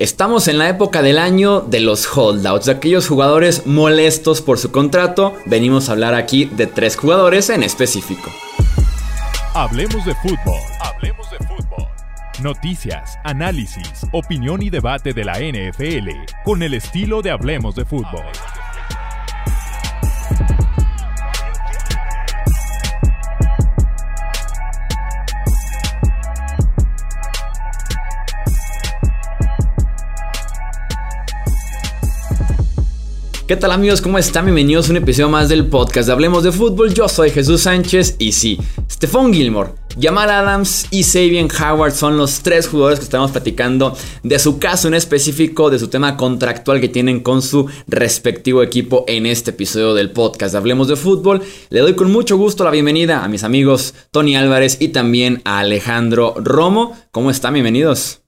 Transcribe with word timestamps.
Estamos 0.00 0.48
en 0.48 0.56
la 0.56 0.70
época 0.70 1.02
del 1.02 1.18
año 1.18 1.60
de 1.60 1.78
los 1.78 2.06
holdouts, 2.16 2.64
de 2.64 2.72
aquellos 2.72 3.06
jugadores 3.06 3.66
molestos 3.66 4.40
por 4.40 4.58
su 4.58 4.72
contrato. 4.72 5.34
Venimos 5.44 5.90
a 5.90 5.92
hablar 5.92 6.14
aquí 6.14 6.46
de 6.46 6.66
tres 6.66 6.96
jugadores 6.96 7.50
en 7.50 7.62
específico. 7.62 8.30
Hablemos 9.52 10.02
de 10.06 10.14
fútbol. 10.14 10.58
Hablemos 10.80 11.30
de 11.30 11.36
fútbol. 11.46 11.86
Noticias, 12.42 13.18
análisis, 13.24 14.06
opinión 14.12 14.62
y 14.62 14.70
debate 14.70 15.12
de 15.12 15.22
la 15.22 15.34
NFL 15.34 16.08
con 16.44 16.62
el 16.62 16.72
estilo 16.72 17.20
de 17.20 17.32
Hablemos 17.32 17.74
de 17.74 17.84
fútbol. 17.84 18.24
¿Qué 33.50 33.56
tal 33.56 33.72
amigos? 33.72 34.00
¿Cómo 34.00 34.16
están? 34.16 34.44
Bienvenidos 34.44 34.86
a 34.86 34.90
un 34.92 34.98
episodio 34.98 35.28
más 35.28 35.48
del 35.48 35.66
podcast 35.66 36.06
de 36.06 36.12
Hablemos 36.12 36.44
de 36.44 36.52
Fútbol. 36.52 36.94
Yo 36.94 37.08
soy 37.08 37.30
Jesús 37.30 37.62
Sánchez 37.62 38.14
y 38.20 38.30
sí, 38.30 38.60
Stephon 38.88 39.34
Gilmore, 39.34 39.70
Jamal 40.00 40.30
Adams 40.30 40.86
y 40.92 41.02
Sabian 41.02 41.48
Howard 41.50 41.90
son 41.90 42.16
los 42.16 42.42
tres 42.42 42.68
jugadores 42.68 43.00
que 43.00 43.06
estamos 43.06 43.32
platicando 43.32 43.96
de 44.22 44.38
su 44.38 44.60
caso 44.60 44.86
en 44.86 44.94
específico, 44.94 45.68
de 45.68 45.80
su 45.80 45.88
tema 45.88 46.16
contractual 46.16 46.80
que 46.80 46.88
tienen 46.88 47.24
con 47.24 47.42
su 47.42 47.68
respectivo 47.88 48.62
equipo 48.62 49.04
en 49.08 49.26
este 49.26 49.50
episodio 49.50 49.94
del 49.94 50.12
podcast 50.12 50.52
de 50.52 50.58
Hablemos 50.58 50.86
de 50.86 50.94
Fútbol. 50.94 51.42
Le 51.70 51.80
doy 51.80 51.94
con 51.94 52.12
mucho 52.12 52.36
gusto 52.36 52.62
la 52.62 52.70
bienvenida 52.70 53.24
a 53.24 53.28
mis 53.28 53.42
amigos 53.42 53.94
Tony 54.12 54.36
Álvarez 54.36 54.76
y 54.78 54.90
también 54.90 55.42
a 55.44 55.58
Alejandro 55.58 56.36
Romo. 56.36 56.96
¿Cómo 57.10 57.32
están? 57.32 57.54
Bienvenidos. 57.54 58.20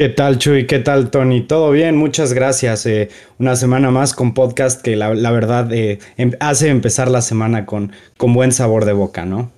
¿Qué 0.00 0.08
tal, 0.10 0.38
Chuy? 0.38 0.68
¿Qué 0.68 0.78
tal, 0.78 1.10
Tony? 1.10 1.40
¿Todo 1.40 1.72
bien? 1.72 1.96
Muchas 1.96 2.32
gracias. 2.32 2.86
Eh, 2.86 3.08
una 3.40 3.56
semana 3.56 3.90
más 3.90 4.14
con 4.14 4.32
podcast 4.32 4.80
que 4.80 4.94
la, 4.94 5.08
verdad 5.08 5.72
eh, 5.72 5.98
em, 6.16 6.30
hace 6.38 6.68
empezar 6.68 7.10
la 7.10 7.20
semana 7.20 7.66
con, 7.66 7.90
con 8.16 8.32
buen 8.32 8.52
sabor 8.52 8.84
de 8.84 8.92
boca, 8.92 9.26
¿no? 9.26 9.50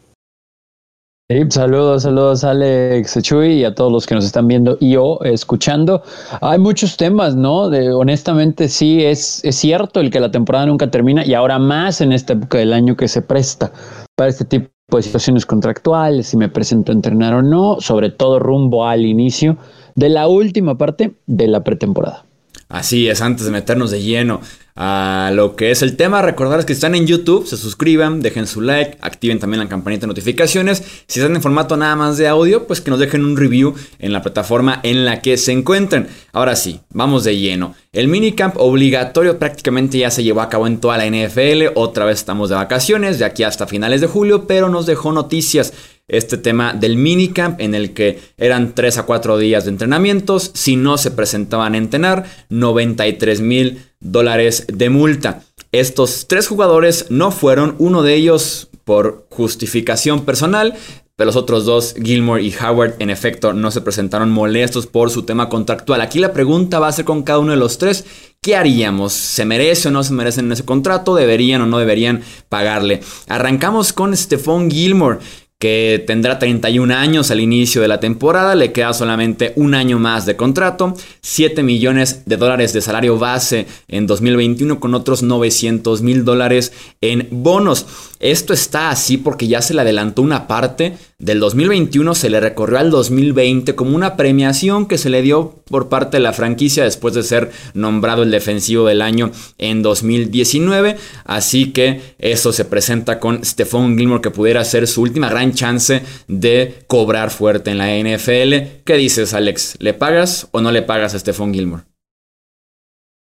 Sí, 1.30 1.44
saludos, 1.50 2.04
saludos 2.04 2.42
Alex 2.42 3.20
Chuy 3.20 3.60
y 3.60 3.64
a 3.64 3.74
todos 3.74 3.92
los 3.92 4.06
que 4.06 4.14
nos 4.14 4.24
están 4.24 4.48
viendo 4.48 4.78
y 4.80 4.96
o 4.96 5.22
escuchando. 5.24 6.02
Hay 6.40 6.58
muchos 6.58 6.96
temas, 6.96 7.36
¿no? 7.36 7.64
Honestamente 7.98 8.68
sí, 8.68 9.04
es, 9.04 9.44
es 9.44 9.56
cierto 9.56 10.00
el 10.00 10.10
que 10.10 10.20
la 10.20 10.30
temporada 10.30 10.64
nunca 10.64 10.90
termina 10.90 11.22
y 11.22 11.34
ahora 11.34 11.58
más 11.58 12.00
en 12.00 12.12
esta 12.12 12.32
época 12.32 12.56
del 12.56 12.72
año 12.72 12.96
que 12.96 13.08
se 13.08 13.20
presta 13.20 13.72
para 14.16 14.30
este 14.30 14.46
tipo 14.46 14.70
de 14.96 15.02
situaciones 15.02 15.44
contractuales, 15.44 16.28
si 16.28 16.36
me 16.36 16.48
presento 16.48 16.92
a 16.92 16.94
entrenar 16.94 17.34
o 17.34 17.42
no, 17.42 17.76
sobre 17.80 18.10
todo 18.10 18.38
rumbo 18.38 18.86
al 18.86 19.04
inicio 19.04 19.56
de 19.94 20.08
la 20.08 20.28
última 20.28 20.76
parte 20.76 21.12
de 21.26 21.48
la 21.48 21.64
pretemporada. 21.64 22.24
Así 22.70 23.08
es, 23.08 23.20
antes 23.20 23.46
de 23.46 23.50
meternos 23.50 23.90
de 23.90 24.00
lleno 24.00 24.40
a 24.76 25.32
lo 25.34 25.56
que 25.56 25.72
es 25.72 25.82
el 25.82 25.96
tema, 25.96 26.22
recordarles 26.22 26.64
que 26.64 26.72
están 26.72 26.94
en 26.94 27.04
YouTube, 27.04 27.44
se 27.44 27.56
suscriban, 27.56 28.20
dejen 28.20 28.46
su 28.46 28.60
like, 28.60 28.96
activen 29.00 29.40
también 29.40 29.58
la 29.60 29.68
campanita 29.68 30.02
de 30.02 30.06
notificaciones. 30.06 30.82
Si 31.08 31.18
están 31.18 31.34
en 31.34 31.42
formato 31.42 31.76
nada 31.76 31.96
más 31.96 32.16
de 32.16 32.28
audio, 32.28 32.68
pues 32.68 32.80
que 32.80 32.90
nos 32.90 33.00
dejen 33.00 33.24
un 33.24 33.36
review 33.36 33.74
en 33.98 34.12
la 34.12 34.22
plataforma 34.22 34.78
en 34.84 35.04
la 35.04 35.20
que 35.20 35.36
se 35.36 35.50
encuentren. 35.50 36.06
Ahora 36.32 36.54
sí, 36.54 36.80
vamos 36.90 37.24
de 37.24 37.36
lleno. 37.36 37.74
El 37.92 38.06
minicamp 38.06 38.56
obligatorio 38.56 39.38
prácticamente 39.38 39.98
ya 39.98 40.12
se 40.12 40.22
llevó 40.22 40.40
a 40.40 40.48
cabo 40.48 40.68
en 40.68 40.78
toda 40.78 40.96
la 40.96 41.06
NFL, 41.06 41.72
otra 41.74 42.04
vez 42.04 42.20
estamos 42.20 42.48
de 42.48 42.54
vacaciones, 42.54 43.18
de 43.18 43.24
aquí 43.24 43.42
hasta 43.42 43.66
finales 43.66 44.00
de 44.00 44.06
julio, 44.06 44.46
pero 44.46 44.68
nos 44.68 44.86
dejó 44.86 45.10
noticias 45.10 45.72
este 46.10 46.36
tema 46.36 46.74
del 46.74 46.96
minicamp 46.96 47.60
en 47.60 47.74
el 47.74 47.94
que 47.94 48.20
eran 48.36 48.74
3 48.74 48.98
a 48.98 49.02
4 49.04 49.38
días 49.38 49.64
de 49.64 49.70
entrenamientos. 49.70 50.50
Si 50.54 50.76
no 50.76 50.98
se 50.98 51.10
presentaban 51.10 51.74
a 51.74 51.78
entrenar, 51.78 52.26
93 52.50 53.40
mil 53.40 53.82
dólares 54.00 54.66
de 54.72 54.90
multa. 54.90 55.42
Estos 55.72 56.26
tres 56.26 56.48
jugadores 56.48 57.06
no 57.10 57.30
fueron, 57.30 57.76
uno 57.78 58.02
de 58.02 58.14
ellos 58.14 58.68
por 58.84 59.26
justificación 59.30 60.24
personal, 60.24 60.74
pero 61.14 61.26
los 61.26 61.36
otros 61.36 61.66
dos, 61.66 61.94
Gilmore 62.02 62.42
y 62.42 62.54
Howard, 62.54 62.94
en 62.98 63.10
efecto, 63.10 63.52
no 63.52 63.70
se 63.70 63.82
presentaron 63.82 64.30
molestos 64.30 64.86
por 64.86 65.10
su 65.10 65.24
tema 65.24 65.50
contractual. 65.50 66.00
Aquí 66.00 66.18
la 66.18 66.32
pregunta 66.32 66.80
va 66.80 66.88
a 66.88 66.92
ser 66.92 67.04
con 67.04 67.22
cada 67.22 67.40
uno 67.40 67.52
de 67.52 67.58
los 67.58 67.76
tres. 67.76 68.06
¿Qué 68.40 68.56
haríamos? 68.56 69.12
¿Se 69.12 69.44
merece 69.44 69.88
o 69.88 69.90
no 69.90 70.02
se 70.02 70.14
merecen 70.14 70.50
ese 70.50 70.64
contrato? 70.64 71.14
¿Deberían 71.14 71.60
o 71.60 71.66
no 71.66 71.78
deberían 71.78 72.22
pagarle? 72.48 73.02
Arrancamos 73.28 73.92
con 73.92 74.16
Stephon 74.16 74.70
Gilmore, 74.70 75.18
que 75.60 76.02
tendrá 76.06 76.38
31 76.38 76.94
años 76.94 77.30
al 77.30 77.38
inicio 77.38 77.82
de 77.82 77.88
la 77.88 78.00
temporada, 78.00 78.54
le 78.54 78.72
queda 78.72 78.94
solamente 78.94 79.52
un 79.56 79.74
año 79.74 79.98
más 79.98 80.24
de 80.24 80.34
contrato, 80.34 80.94
7 81.20 81.62
millones 81.62 82.22
de 82.24 82.38
dólares 82.38 82.72
de 82.72 82.80
salario 82.80 83.18
base 83.18 83.66
en 83.86 84.06
2021 84.06 84.80
con 84.80 84.94
otros 84.94 85.22
900 85.22 86.00
mil 86.00 86.24
dólares 86.24 86.72
en 87.02 87.28
bonos. 87.30 87.86
Esto 88.20 88.52
está 88.52 88.90
así 88.90 89.16
porque 89.16 89.48
ya 89.48 89.62
se 89.62 89.74
le 89.74 89.80
adelantó 89.80 90.22
una 90.22 90.46
parte 90.46 90.94
del 91.20 91.38
2021 91.38 92.14
se 92.14 92.30
le 92.30 92.40
recorrió 92.40 92.78
al 92.78 92.90
2020 92.90 93.74
como 93.74 93.94
una 93.94 94.16
premiación 94.16 94.86
que 94.86 94.96
se 94.96 95.10
le 95.10 95.20
dio 95.20 95.62
por 95.68 95.90
parte 95.90 96.16
de 96.16 96.22
la 96.22 96.32
franquicia 96.32 96.82
después 96.82 97.12
de 97.12 97.22
ser 97.22 97.50
nombrado 97.74 98.22
el 98.22 98.30
defensivo 98.30 98.86
del 98.86 99.02
año 99.02 99.30
en 99.58 99.82
2019. 99.82 100.96
Así 101.24 101.72
que 101.72 102.00
eso 102.18 102.54
se 102.54 102.64
presenta 102.64 103.20
con 103.20 103.44
Stephon 103.44 103.98
Gilmore 103.98 104.22
que 104.22 104.30
pudiera 104.30 104.64
ser 104.64 104.86
su 104.86 105.02
última 105.02 105.28
gran 105.28 105.52
chance 105.52 106.02
de 106.26 106.84
cobrar 106.86 107.30
fuerte 107.30 107.70
en 107.70 107.78
la 107.78 107.88
NFL. 107.88 108.82
¿Qué 108.84 108.94
dices, 108.96 109.34
Alex? 109.34 109.76
¿Le 109.78 109.92
pagas 109.92 110.48
o 110.52 110.62
no 110.62 110.72
le 110.72 110.80
pagas 110.80 111.14
a 111.14 111.18
Stephon 111.18 111.52
Gilmore? 111.52 111.89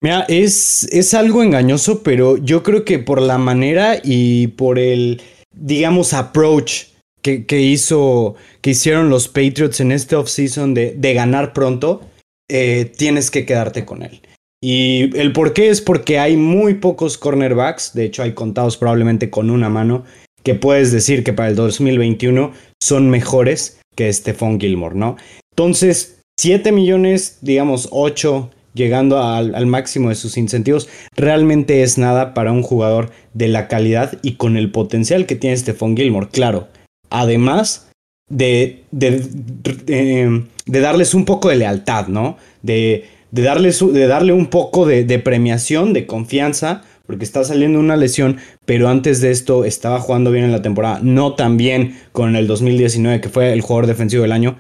Mira, 0.03 0.27
es, 0.29 0.85
es 0.91 1.15
algo 1.15 1.43
engañoso, 1.43 2.03
pero 2.03 2.37
yo 2.37 2.65
creo 2.65 2.85
que 2.85 2.99
por 2.99 3.23
la 3.23 3.39
manera 3.39 4.01
y 4.03 4.49
por 4.49 4.81
el, 4.81 5.23
digamos, 5.55 6.13
approach 6.13 6.87
que, 7.23 7.61
hizo, 7.61 8.35
que 8.61 8.71
hicieron 8.71 9.09
los 9.09 9.29
Patriots 9.29 9.81
en 9.81 9.93
este 9.93 10.17
offseason 10.17 10.75
de, 10.75 10.95
de 10.95 11.15
ganar 11.15 11.53
pronto, 11.53 12.03
eh, 12.51 12.91
tienes 12.97 13.31
que 13.31 13.47
quedarte 13.47 13.85
con 13.85 14.03
él. 14.03 14.21
Y 14.61 15.17
el 15.17 15.33
por 15.33 15.53
qué 15.53 15.71
es 15.71 15.81
porque 15.81 16.19
hay 16.19 16.37
muy 16.37 16.75
pocos 16.75 17.17
cornerbacks, 17.17 17.95
de 17.95 18.05
hecho 18.05 18.25
hay 18.25 18.33
contados 18.33 18.77
probablemente 18.77 19.31
con 19.31 19.51
una 19.51 19.69
mano, 19.69 20.05
que 20.43 20.55
puedes 20.55 20.91
decir 20.91 21.23
que 21.23 21.33
para 21.33 21.49
el 21.49 21.55
2021 21.55 22.53
son 22.83 23.09
mejores 23.09 23.79
que 23.95 24.13
Stephon 24.13 24.59
Gilmore, 24.59 24.97
¿no? 24.97 25.17
Entonces, 25.53 26.19
7 26.41 26.73
millones, 26.73 27.39
digamos 27.41 27.89
8, 27.93 28.51
llegando 28.75 29.23
al, 29.23 29.67
máximo 29.67 30.09
de 30.09 30.15
sus 30.15 30.37
incentivos, 30.37 30.89
realmente 31.17 31.83
es 31.83 31.99
nada 31.99 32.35
para 32.35 32.53
un 32.53 32.63
jugador 32.63 33.11
de 33.35 33.49
la 33.49 33.69
calidad 33.69 34.19
y 34.23 34.35
con 34.35 34.57
el 34.57 34.71
potencial 34.71 35.27
que 35.27 35.37
tiene 35.37 35.57
Stephon 35.57 35.97
Gilmore. 35.97 36.29
Claro, 36.31 36.69
además 37.11 37.91
de, 38.31 38.85
de, 38.91 40.43
darles 40.67 41.15
un 41.15 41.25
poco 41.25 41.49
de 41.49 41.57
lealtad, 41.57 42.09
¿no? 42.09 42.37
De, 42.63 43.05
darles, 43.31 43.81
de 43.93 44.07
darle 44.07 44.33
un 44.33 44.47
poco 44.47 44.87
de, 44.87 45.19
premiación, 45.19 45.93
de 45.93 46.07
confianza, 46.07 46.83
porque 47.07 47.25
está 47.25 47.45
saliendo 47.45 47.79
una 47.79 47.97
lesión, 47.97 48.39
pero 48.65 48.89
antes 48.89 49.21
de 49.21 49.31
esto 49.31 49.65
estaba 49.65 50.01
jugando 50.01 50.31
bien 50.31 50.45
en 50.45 50.53
la 50.53 50.63
temporada, 50.63 51.01
no 51.03 51.35
tan 51.35 51.57
bien 51.57 51.99
con 52.13 52.37
el 52.37 52.47
2019, 52.47 53.21
que 53.21 53.29
fue 53.29 53.53
el 53.53 53.61
jugador 53.61 53.87
defensivo 53.87 54.23
del 54.23 54.33
año. 54.33 54.57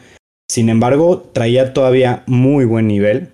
Sin 0.50 0.68
embargo, 0.68 1.30
traía 1.32 1.72
todavía 1.72 2.24
muy 2.26 2.66
buen 2.66 2.86
nivel, 2.86 3.31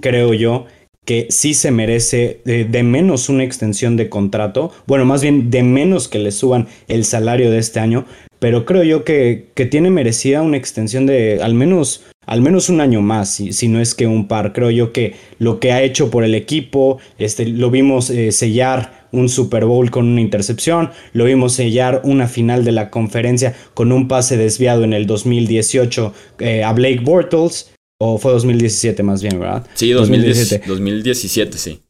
creo 0.00 0.34
yo, 0.34 0.66
que 1.08 1.28
sí 1.30 1.54
se 1.54 1.70
merece 1.70 2.42
de, 2.44 2.82
menos 2.82 3.30
una 3.30 3.42
extensión 3.42 3.96
de 3.96 4.10
contrato, 4.10 4.70
bueno, 4.86 5.06
más 5.06 5.22
bien 5.22 5.50
de 5.50 5.62
menos 5.62 6.06
que 6.06 6.18
le 6.18 6.32
suban 6.32 6.68
el 6.86 7.06
salario 7.06 7.50
de 7.50 7.56
este 7.56 7.80
año, 7.80 8.04
pero 8.38 8.66
creo 8.66 8.82
yo 8.82 9.04
que, 9.04 9.46
que 9.54 9.64
tiene 9.64 9.88
merecida 9.88 10.42
una 10.42 10.58
extensión 10.58 11.06
de 11.06 11.40
al 11.42 11.54
menos, 11.54 12.04
al 12.26 12.42
menos 12.42 12.68
un 12.68 12.82
año 12.82 13.00
más, 13.00 13.30
si, 13.30 13.54
si, 13.54 13.68
no 13.68 13.80
es 13.80 13.94
que 13.94 14.06
un 14.06 14.28
par. 14.28 14.52
Creo 14.52 14.70
yo 14.70 14.92
que 14.92 15.14
lo 15.38 15.60
que 15.60 15.72
ha 15.72 15.82
hecho 15.82 16.10
por 16.10 16.24
el 16.24 16.34
equipo, 16.34 16.98
este, 17.16 17.46
lo 17.46 17.70
vimos 17.70 18.10
eh, 18.10 18.30
sellar 18.30 19.08
un 19.10 19.30
Super 19.30 19.64
Bowl 19.64 19.90
con 19.90 20.06
una 20.06 20.20
intercepción, 20.20 20.90
lo 21.14 21.24
vimos 21.24 21.54
sellar 21.54 22.02
una 22.04 22.28
final 22.28 22.66
de 22.66 22.72
la 22.72 22.90
conferencia 22.90 23.54
con 23.72 23.92
un 23.92 24.08
pase 24.08 24.36
desviado 24.36 24.84
en 24.84 24.92
el 24.92 25.06
2018 25.06 26.12
eh, 26.40 26.64
a 26.64 26.72
Blake 26.74 27.00
Bortles, 27.02 27.72
o 28.00 28.18
fue 28.18 28.32
2017 28.32 29.02
más 29.02 29.22
bien, 29.22 29.38
¿verdad? 29.38 29.66
Sí, 29.74 29.90
2017. 29.90 30.66
2017, 30.66 31.58
sí. 31.58 31.80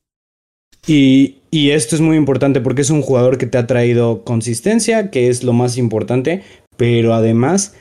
Y, 0.86 1.36
y, 1.50 1.70
esto 1.70 1.94
es 1.94 2.00
muy 2.00 2.16
importante 2.16 2.60
porque 2.60 2.82
es 2.82 2.90
un 2.90 3.02
jugador 3.02 3.36
que 3.36 3.46
te 3.46 3.58
ha 3.58 3.66
traído 3.66 4.24
consistencia, 4.24 5.10
que 5.10 5.28
es 5.28 5.44
lo 5.44 5.52
más 5.52 5.76
importante, 5.76 6.42
pero 6.78 7.12
además 7.12 7.74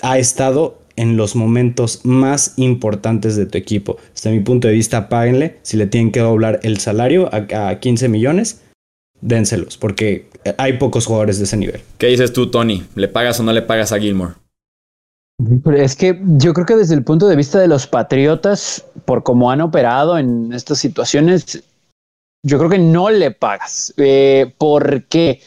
ha 0.00 0.18
estado 0.18 0.78
en 0.96 1.16
los 1.16 1.36
momentos 1.36 2.00
más 2.04 2.54
importantes 2.56 3.36
de 3.36 3.46
tu 3.46 3.58
equipo. 3.58 3.98
Desde 4.14 4.30
mi 4.30 4.40
punto 4.40 4.68
de 4.68 4.74
vista, 4.74 5.08
páguenle. 5.08 5.58
Si 5.62 5.76
le 5.76 5.86
tienen 5.86 6.12
que 6.12 6.20
doblar 6.20 6.60
el 6.62 6.78
salario 6.78 7.28
a, 7.32 7.68
a 7.68 7.78
15 7.78 8.08
millones, 8.08 8.62
dénselos, 9.20 9.76
porque 9.76 10.26
hay 10.56 10.74
pocos 10.74 11.06
jugadores 11.06 11.38
de 11.38 11.44
ese 11.44 11.56
nivel. 11.56 11.80
¿Qué 11.98 12.06
dices 12.06 12.32
tú, 12.32 12.50
Tony? 12.50 12.84
¿Le 12.94 13.08
pagas 13.08 13.38
o 13.38 13.42
no 13.42 13.52
le 13.52 13.62
pagas 13.62 13.92
a 13.92 13.98
Gilmore? 13.98 14.34
Es 15.76 15.94
que 15.94 16.20
yo 16.38 16.52
creo 16.52 16.66
que 16.66 16.76
desde 16.76 16.94
el 16.94 17.04
punto 17.04 17.28
de 17.28 17.36
vista 17.36 17.60
de 17.60 17.68
los 17.68 17.86
Patriotas, 17.86 18.84
por 19.04 19.22
cómo 19.22 19.50
han 19.50 19.60
operado 19.60 20.18
en 20.18 20.52
estas 20.52 20.78
situaciones, 20.78 21.62
yo 22.44 22.58
creo 22.58 22.70
que 22.70 22.78
no 22.78 23.10
le 23.10 23.30
pagas. 23.30 23.94
Eh, 23.96 24.52
porque 24.58 25.40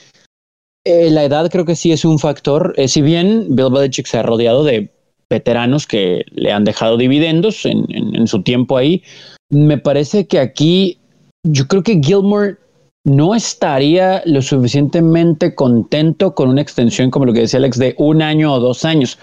eh, 0.86 1.12
la 1.12 1.26
edad 1.26 1.50
creo 1.52 1.66
que 1.66 1.76
sí 1.76 1.92
es 1.92 2.06
un 2.06 2.20
factor. 2.20 2.74
Eh, 2.78 2.88
si 2.88 3.02
bien 3.02 3.48
Bill 3.50 3.72
Belichick 3.72 4.08
se 4.08 4.20
ha 4.20 4.24
rodeado 4.24 4.64
de 4.64 4.90
veteranos 5.30 5.88
que 5.88 6.24
le 6.32 6.52
han 6.52 6.64
dejado 6.64 6.98
dividendos 6.98 7.66
en, 7.66 7.86
en 7.90 8.28
su 8.28 8.44
tiempo 8.44 8.78
ahí, 8.78 9.04
me 9.50 9.78
parece 9.78 10.28
que 10.28 10.40
aquí 10.40 11.00
yo 11.46 11.68
creo 11.68 11.84
que 11.84 12.02
Gilmore 12.02 12.58
no 13.04 13.34
estaría 13.34 14.22
lo 14.26 14.42
suficientemente 14.42 15.56
contento 15.56 16.36
con 16.36 16.50
una 16.50 16.62
extensión 16.62 17.10
como 17.10 17.26
lo 17.26 17.34
que 17.34 17.42
decía 17.42 17.58
Alex 17.58 17.78
de 17.78 17.96
un 17.98 18.22
año 18.22 18.54
o 18.54 18.60
dos 18.60 18.86
años, 18.86 19.18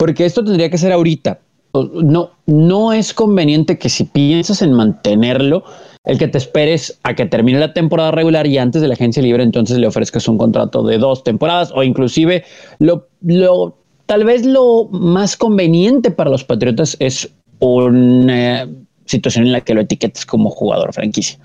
porque 0.00 0.24
esto 0.24 0.42
tendría 0.42 0.70
que 0.70 0.78
ser 0.78 0.92
ahorita. 0.92 1.40
No, 1.74 2.30
no 2.46 2.92
es 2.94 3.12
conveniente 3.12 3.78
que 3.78 3.90
si 3.90 4.04
piensas 4.04 4.62
en 4.62 4.72
mantenerlo, 4.72 5.62
el 6.04 6.18
que 6.18 6.26
te 6.26 6.38
esperes 6.38 6.98
a 7.02 7.14
que 7.14 7.26
termine 7.26 7.60
la 7.60 7.74
temporada 7.74 8.10
regular 8.10 8.46
y 8.46 8.56
antes 8.56 8.80
de 8.80 8.88
la 8.88 8.94
agencia 8.94 9.22
libre, 9.22 9.42
entonces 9.42 9.76
le 9.76 9.86
ofrezcas 9.86 10.26
un 10.26 10.38
contrato 10.38 10.82
de 10.82 10.96
dos 10.96 11.22
temporadas 11.22 11.70
o 11.74 11.82
inclusive 11.82 12.44
lo, 12.78 13.08
lo 13.20 13.76
tal 14.06 14.24
vez 14.24 14.46
lo 14.46 14.88
más 14.90 15.36
conveniente 15.36 16.10
para 16.10 16.30
los 16.30 16.44
Patriotas 16.44 16.96
es 16.98 17.30
una 17.58 18.66
situación 19.04 19.44
en 19.44 19.52
la 19.52 19.60
que 19.60 19.74
lo 19.74 19.82
etiquetes 19.82 20.24
como 20.24 20.48
jugador 20.48 20.94
franquicia. 20.94 21.38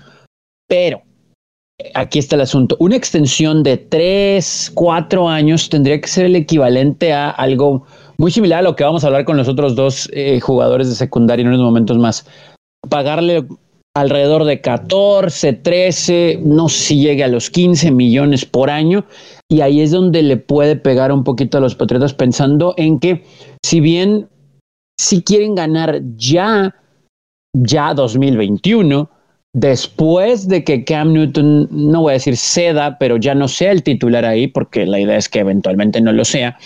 Pero 0.66 1.02
aquí 1.94 2.18
está 2.18 2.36
el 2.36 2.42
asunto. 2.42 2.74
Una 2.80 2.96
extensión 2.96 3.62
de 3.62 3.76
tres, 3.76 4.72
cuatro 4.74 5.28
años 5.28 5.68
tendría 5.68 6.00
que 6.00 6.08
ser 6.08 6.24
el 6.24 6.36
equivalente 6.36 7.12
a 7.12 7.28
algo 7.28 7.84
muy 8.18 8.30
similar 8.30 8.60
a 8.60 8.62
lo 8.62 8.76
que 8.76 8.84
vamos 8.84 9.04
a 9.04 9.08
hablar 9.08 9.24
con 9.24 9.36
los 9.36 9.48
otros 9.48 9.74
dos 9.74 10.08
eh, 10.12 10.40
jugadores 10.40 10.88
de 10.88 10.94
secundaria 10.94 11.42
en 11.42 11.48
unos 11.48 11.60
momentos 11.60 11.98
más. 11.98 12.26
Pagarle 12.88 13.46
alrededor 13.94 14.44
de 14.44 14.60
14, 14.60 15.54
13, 15.54 16.40
no 16.44 16.68
sé 16.68 16.78
si 16.78 17.00
llegue 17.00 17.24
a 17.24 17.28
los 17.28 17.50
15 17.50 17.90
millones 17.90 18.44
por 18.44 18.70
año. 18.70 19.04
Y 19.50 19.60
ahí 19.60 19.80
es 19.80 19.90
donde 19.90 20.22
le 20.22 20.36
puede 20.36 20.76
pegar 20.76 21.12
un 21.12 21.24
poquito 21.24 21.58
a 21.58 21.60
los 21.60 21.74
Patriotas 21.74 22.14
pensando 22.14 22.74
en 22.76 22.98
que 22.98 23.24
si 23.64 23.80
bien 23.80 24.28
si 24.98 25.22
quieren 25.22 25.54
ganar 25.54 26.00
ya, 26.16 26.74
ya 27.54 27.94
2021, 27.94 29.10
después 29.54 30.48
de 30.48 30.64
que 30.64 30.84
Cam 30.84 31.12
Newton, 31.12 31.68
no 31.70 32.02
voy 32.02 32.10
a 32.10 32.14
decir 32.14 32.36
ceda, 32.36 32.98
pero 32.98 33.16
ya 33.16 33.34
no 33.34 33.48
sea 33.48 33.72
el 33.72 33.82
titular 33.82 34.24
ahí, 34.24 34.46
porque 34.46 34.86
la 34.86 35.00
idea 35.00 35.16
es 35.16 35.28
que 35.28 35.40
eventualmente 35.40 36.00
no 36.00 36.12
lo 36.12 36.24
sea, 36.24 36.58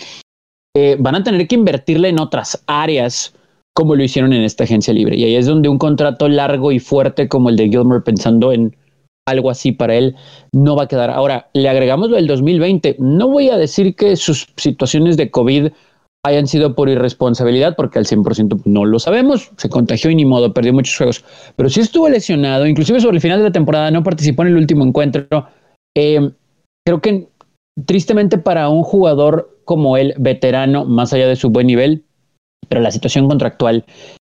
eh, 0.75 0.95
van 0.99 1.15
a 1.15 1.23
tener 1.23 1.47
que 1.47 1.55
invertirle 1.55 2.09
en 2.09 2.19
otras 2.19 2.63
áreas 2.67 3.33
como 3.73 3.95
lo 3.95 4.03
hicieron 4.03 4.33
en 4.33 4.43
esta 4.43 4.63
agencia 4.63 4.93
libre. 4.93 5.15
Y 5.15 5.23
ahí 5.23 5.35
es 5.35 5.45
donde 5.45 5.69
un 5.69 5.77
contrato 5.77 6.27
largo 6.27 6.71
y 6.71 6.79
fuerte 6.79 7.27
como 7.27 7.49
el 7.49 7.55
de 7.55 7.69
Gilmer, 7.69 8.03
pensando 8.03 8.51
en 8.51 8.75
algo 9.27 9.49
así 9.49 9.71
para 9.71 9.95
él, 9.95 10.15
no 10.51 10.75
va 10.75 10.83
a 10.83 10.87
quedar. 10.87 11.09
Ahora, 11.09 11.49
le 11.53 11.69
agregamos 11.69 12.09
lo 12.09 12.15
del 12.15 12.27
2020. 12.27 12.97
No 12.99 13.29
voy 13.29 13.49
a 13.49 13.57
decir 13.57 13.95
que 13.95 14.15
sus 14.15 14.47
situaciones 14.57 15.15
de 15.15 15.31
COVID 15.31 15.71
hayan 16.23 16.47
sido 16.47 16.75
por 16.75 16.89
irresponsabilidad, 16.89 17.75
porque 17.75 17.99
al 17.99 18.05
100% 18.05 18.61
no 18.65 18.85
lo 18.85 18.99
sabemos, 18.99 19.51
se 19.57 19.69
contagió 19.69 20.11
y 20.11 20.15
ni 20.15 20.25
modo, 20.25 20.53
perdió 20.53 20.71
muchos 20.71 20.95
juegos, 20.95 21.25
pero 21.55 21.67
sí 21.67 21.79
estuvo 21.79 22.07
lesionado, 22.09 22.67
inclusive 22.67 22.99
sobre 22.99 23.15
el 23.15 23.21
final 23.21 23.39
de 23.39 23.45
la 23.45 23.51
temporada 23.51 23.89
no 23.89 24.03
participó 24.03 24.43
en 24.43 24.49
el 24.49 24.57
último 24.57 24.83
encuentro. 24.83 25.47
Eh, 25.97 26.31
creo 26.85 27.01
que 27.01 27.27
tristemente 27.87 28.37
para 28.37 28.69
un 28.69 28.83
jugador 28.83 29.50
como 29.65 29.97
él, 29.97 30.13
veterano, 30.17 30.85
más 30.85 31.13
allá 31.13 31.27
de 31.27 31.35
su 31.35 31.49
buen 31.49 31.67
nivel, 31.67 32.03
pero 32.69 32.81
la 32.81 32.91
situación 32.91 33.27
contractual 33.27 33.85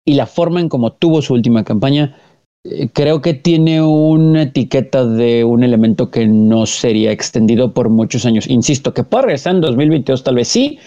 y 0.05 0.15
la 0.15 0.25
forma 0.25 0.59
en 0.59 0.69
cómo 0.69 0.93
tuvo 0.93 1.21
su 1.21 1.33
última 1.33 1.63
campaña, 1.63 2.17
eh, 2.63 2.89
creo 2.93 3.21
que 3.21 3.33
tiene 3.33 3.81
una 3.81 4.43
etiqueta 4.43 5.05
de 5.05 5.43
un 5.43 5.63
elemento 5.63 6.11
que 6.11 6.27
no 6.27 6.65
sería 6.65 7.11
extendido 7.11 7.73
por 7.73 7.89
muchos 7.89 8.25
años. 8.25 8.47
Insisto, 8.47 8.93
que 8.93 9.03
puede 9.03 9.23
regresar 9.23 9.55
en 9.55 9.61
2022 9.61 10.23
tal 10.23 10.35
vez 10.35 10.47
sí, 10.47 10.79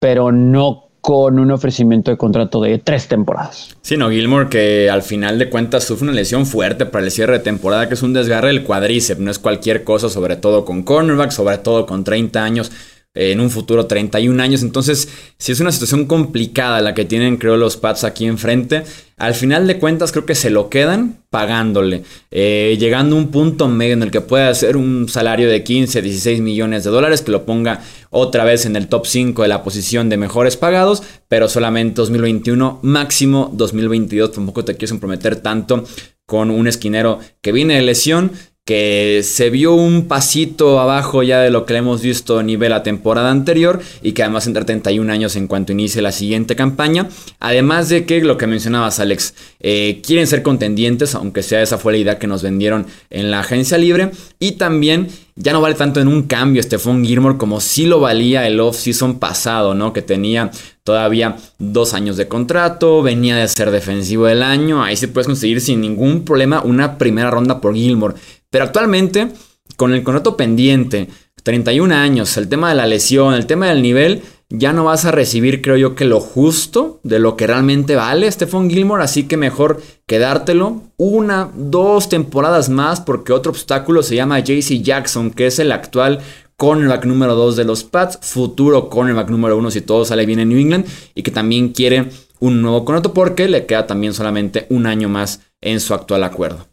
pero 0.00 0.32
no 0.32 0.86
con 1.00 1.38
un 1.38 1.52
ofrecimiento 1.52 2.10
de 2.10 2.16
contrato 2.16 2.60
de 2.60 2.78
tres 2.78 3.06
temporadas. 3.06 3.76
Sí, 3.80 3.96
no, 3.96 4.10
Gilmore 4.10 4.48
que 4.48 4.90
al 4.90 5.02
final 5.02 5.38
de 5.38 5.48
cuentas 5.48 5.84
sufre 5.84 6.08
una 6.08 6.12
lesión 6.12 6.46
fuerte 6.46 6.84
para 6.84 7.04
el 7.04 7.12
cierre 7.12 7.34
de 7.34 7.44
temporada, 7.44 7.86
que 7.86 7.94
es 7.94 8.02
un 8.02 8.12
desgarre 8.12 8.48
del 8.48 8.64
cuadríceps, 8.64 9.20
no 9.20 9.30
es 9.30 9.38
cualquier 9.38 9.84
cosa, 9.84 10.08
sobre 10.08 10.34
todo 10.34 10.64
con 10.64 10.82
cornerback, 10.82 11.30
sobre 11.30 11.58
todo 11.58 11.86
con 11.86 12.02
30 12.02 12.42
años 12.42 12.72
en 13.16 13.40
un 13.40 13.50
futuro 13.50 13.86
31 13.86 14.42
años. 14.42 14.62
Entonces, 14.62 15.08
si 15.38 15.52
es 15.52 15.60
una 15.60 15.72
situación 15.72 16.06
complicada 16.06 16.80
la 16.80 16.94
que 16.94 17.04
tienen, 17.04 17.36
creo, 17.36 17.56
los 17.56 17.76
Pats 17.76 18.04
aquí 18.04 18.26
enfrente, 18.26 18.84
al 19.16 19.34
final 19.34 19.66
de 19.66 19.78
cuentas 19.78 20.12
creo 20.12 20.26
que 20.26 20.34
se 20.34 20.50
lo 20.50 20.68
quedan 20.68 21.16
pagándole, 21.30 22.02
eh, 22.30 22.76
llegando 22.78 23.16
a 23.16 23.18
un 23.18 23.30
punto 23.30 23.66
medio 23.66 23.94
en 23.94 24.02
el 24.02 24.10
que 24.10 24.20
pueda 24.20 24.50
hacer 24.50 24.76
un 24.76 25.08
salario 25.08 25.48
de 25.48 25.64
15, 25.64 26.02
16 26.02 26.40
millones 26.40 26.84
de 26.84 26.90
dólares, 26.90 27.22
que 27.22 27.32
lo 27.32 27.46
ponga 27.46 27.80
otra 28.10 28.44
vez 28.44 28.66
en 28.66 28.76
el 28.76 28.88
top 28.88 29.06
5 29.06 29.42
de 29.42 29.48
la 29.48 29.62
posición 29.62 30.10
de 30.10 30.18
mejores 30.18 30.58
pagados, 30.58 31.02
pero 31.28 31.48
solamente 31.48 31.94
2021, 31.96 32.80
máximo 32.82 33.50
2022, 33.54 34.32
tampoco 34.32 34.64
te 34.64 34.74
quieres 34.74 34.90
comprometer 34.90 35.36
tanto 35.36 35.84
con 36.26 36.50
un 36.50 36.66
esquinero 36.66 37.20
que 37.40 37.52
viene 37.52 37.76
de 37.76 37.82
lesión, 37.82 38.32
que 38.66 39.20
se 39.22 39.48
vio 39.48 39.74
un 39.74 40.08
pasito 40.08 40.80
abajo 40.80 41.22
ya 41.22 41.40
de 41.40 41.50
lo 41.50 41.64
que 41.64 41.72
le 41.72 41.78
hemos 41.78 42.02
visto 42.02 42.40
a 42.40 42.42
nivel 42.42 42.70
la 42.70 42.82
temporada 42.82 43.30
anterior 43.30 43.80
y 44.02 44.10
que 44.10 44.24
además 44.24 44.48
entra 44.48 44.66
31 44.66 45.10
años 45.12 45.36
en 45.36 45.46
cuanto 45.46 45.70
inicie 45.70 46.02
la 46.02 46.10
siguiente 46.10 46.56
campaña. 46.56 47.08
Además 47.38 47.88
de 47.88 48.04
que 48.06 48.20
lo 48.22 48.36
que 48.36 48.48
mencionabas 48.48 48.98
Alex, 48.98 49.34
eh, 49.60 50.02
quieren 50.04 50.26
ser 50.26 50.42
contendientes, 50.42 51.14
aunque 51.14 51.44
sea 51.44 51.62
esa 51.62 51.78
fue 51.78 51.92
la 51.92 51.98
idea 51.98 52.18
que 52.18 52.26
nos 52.26 52.42
vendieron 52.42 52.86
en 53.08 53.30
la 53.30 53.38
agencia 53.38 53.78
libre 53.78 54.10
y 54.40 54.52
también 54.52 55.08
ya 55.36 55.52
no 55.52 55.60
vale 55.60 55.74
tanto 55.74 56.00
en 56.00 56.08
un 56.08 56.22
cambio 56.22 56.62
Stephon 56.62 57.04
Gilmore 57.04 57.36
como 57.36 57.60
si 57.60 57.86
lo 57.86 58.00
valía 58.00 58.46
el 58.46 58.58
off-season 58.58 59.18
pasado, 59.18 59.74
¿no? 59.74 59.92
Que 59.92 60.00
tenía 60.02 60.50
todavía 60.82 61.36
dos 61.58 61.92
años 61.92 62.16
de 62.16 62.26
contrato, 62.26 63.02
venía 63.02 63.36
de 63.36 63.46
ser 63.46 63.70
defensivo 63.70 64.24
del 64.26 64.42
año, 64.42 64.82
ahí 64.82 64.96
se 64.96 65.08
puedes 65.08 65.26
conseguir 65.26 65.60
sin 65.60 65.82
ningún 65.82 66.24
problema 66.24 66.62
una 66.62 66.96
primera 66.96 67.30
ronda 67.30 67.60
por 67.60 67.74
Gilmore. 67.74 68.14
Pero 68.56 68.64
actualmente, 68.64 69.28
con 69.76 69.92
el 69.92 70.02
contrato 70.02 70.34
pendiente, 70.34 71.10
31 71.42 71.94
años, 71.94 72.38
el 72.38 72.48
tema 72.48 72.70
de 72.70 72.76
la 72.76 72.86
lesión, 72.86 73.34
el 73.34 73.44
tema 73.44 73.68
del 73.68 73.82
nivel, 73.82 74.22
ya 74.48 74.72
no 74.72 74.84
vas 74.84 75.04
a 75.04 75.10
recibir, 75.10 75.60
creo 75.60 75.76
yo, 75.76 75.94
que 75.94 76.06
lo 76.06 76.20
justo 76.20 76.98
de 77.02 77.18
lo 77.18 77.36
que 77.36 77.46
realmente 77.46 77.96
vale 77.96 78.32
Stephon 78.32 78.70
Gilmore. 78.70 79.04
Así 79.04 79.24
que 79.24 79.36
mejor 79.36 79.82
quedártelo 80.06 80.84
una, 80.96 81.50
dos 81.54 82.08
temporadas 82.08 82.70
más, 82.70 83.02
porque 83.02 83.34
otro 83.34 83.52
obstáculo 83.52 84.02
se 84.02 84.16
llama 84.16 84.38
JC 84.40 84.80
Jackson, 84.80 85.32
que 85.32 85.48
es 85.48 85.58
el 85.58 85.70
actual 85.70 86.20
cornerback 86.56 87.04
número 87.04 87.34
2 87.34 87.56
de 87.56 87.64
los 87.64 87.84
Pats, 87.84 88.18
futuro 88.22 88.88
cornerback 88.88 89.28
número 89.28 89.58
1 89.58 89.70
si 89.70 89.82
todo 89.82 90.06
sale 90.06 90.24
bien 90.24 90.40
en 90.40 90.48
New 90.48 90.58
England, 90.58 90.86
y 91.14 91.22
que 91.22 91.30
también 91.30 91.74
quiere 91.74 92.08
un 92.40 92.62
nuevo 92.62 92.86
contrato 92.86 93.12
porque 93.12 93.48
le 93.48 93.66
queda 93.66 93.86
también 93.86 94.14
solamente 94.14 94.66
un 94.70 94.86
año 94.86 95.10
más 95.10 95.42
en 95.60 95.78
su 95.78 95.92
actual 95.92 96.24
acuerdo. 96.24 96.66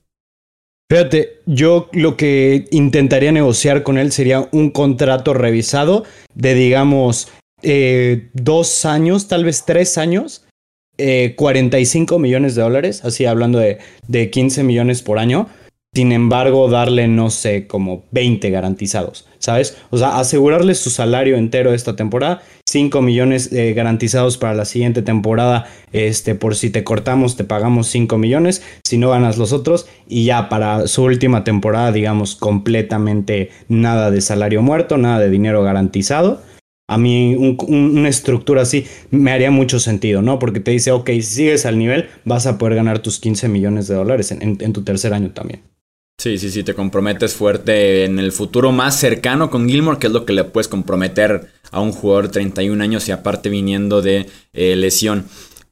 Fíjate, 0.89 1.39
yo 1.45 1.89
lo 1.93 2.17
que 2.17 2.65
intentaría 2.71 3.31
negociar 3.31 3.83
con 3.83 3.97
él 3.97 4.11
sería 4.11 4.47
un 4.51 4.69
contrato 4.69 5.33
revisado 5.33 6.03
de, 6.35 6.53
digamos, 6.53 7.29
eh, 7.61 8.29
dos 8.33 8.85
años, 8.85 9.27
tal 9.27 9.45
vez 9.45 9.63
tres 9.65 9.97
años, 9.97 10.45
45 10.97 12.15
eh, 12.15 12.19
millones 12.19 12.55
de 12.55 12.61
dólares, 12.61 13.03
así 13.03 13.25
hablando 13.25 13.57
de, 13.59 13.79
de 14.07 14.29
15 14.29 14.63
millones 14.63 15.01
por 15.01 15.17
año. 15.17 15.47
Sin 15.95 16.11
embargo, 16.11 16.69
darle, 16.69 17.07
no 17.07 17.29
sé, 17.29 17.67
como 17.67 18.05
20 18.11 18.49
garantizados, 18.49 19.27
¿sabes? 19.37 19.77
O 19.91 19.97
sea, 19.97 20.17
asegurarle 20.17 20.73
su 20.73 20.89
salario 20.89 21.37
entero 21.37 21.73
esta 21.73 21.95
temporada, 21.95 22.41
5 22.73 23.03
millones 23.03 23.53
eh, 23.53 23.73
garantizados 23.73 24.39
para 24.39 24.55
la 24.55 24.65
siguiente 24.65 25.03
temporada, 25.03 25.67
este, 25.91 26.33
por 26.33 26.55
si 26.55 26.71
te 26.71 26.83
cortamos 26.83 27.37
te 27.37 27.43
pagamos 27.43 27.85
5 27.87 28.17
millones, 28.17 28.63
si 28.83 28.97
no 28.97 29.11
ganas 29.11 29.37
los 29.37 29.53
otros, 29.53 29.85
y 30.07 30.25
ya 30.25 30.49
para 30.49 30.87
su 30.87 31.03
última 31.03 31.43
temporada, 31.43 31.91
digamos, 31.91 32.35
completamente 32.35 33.51
nada 33.69 34.09
de 34.09 34.21
salario 34.21 34.63
muerto, 34.63 34.97
nada 34.97 35.19
de 35.19 35.29
dinero 35.29 35.61
garantizado. 35.61 36.41
A 36.89 36.97
mí 36.97 37.35
una 37.67 38.09
estructura 38.09 38.63
así 38.63 38.85
me 39.11 39.31
haría 39.31 39.51
mucho 39.51 39.79
sentido, 39.79 40.23
¿no? 40.23 40.39
Porque 40.39 40.59
te 40.59 40.71
dice, 40.71 40.91
ok, 40.91 41.09
si 41.11 41.21
sigues 41.21 41.65
al 41.67 41.77
nivel, 41.77 42.09
vas 42.25 42.47
a 42.47 42.57
poder 42.57 42.75
ganar 42.75 42.99
tus 42.99 43.19
15 43.19 43.49
millones 43.49 43.87
de 43.87 43.95
dólares 43.95 44.31
en 44.31 44.73
tu 44.73 44.83
tercer 44.83 45.13
año 45.13 45.31
también. 45.31 45.61
Sí, 46.23 46.37
sí, 46.37 46.51
sí, 46.51 46.63
te 46.63 46.73
comprometes 46.73 47.33
fuerte 47.33 48.05
en 48.05 48.17
el 48.17 48.31
futuro 48.31 48.71
más 48.71 48.97
cercano 48.97 49.49
con 49.49 49.67
Gilmore, 49.67 49.99
que 49.99 50.07
es 50.07 50.13
lo 50.13 50.23
que 50.23 50.31
le 50.31 50.45
puedes 50.45 50.69
comprometer 50.69 51.49
a 51.69 51.81
un 51.81 51.91
jugador 51.91 52.27
de 52.27 52.31
31 52.31 52.81
años 52.81 53.09
y 53.09 53.11
aparte 53.11 53.49
viniendo 53.49 54.01
de 54.01 54.27
eh, 54.53 54.77
lesión. 54.77 55.25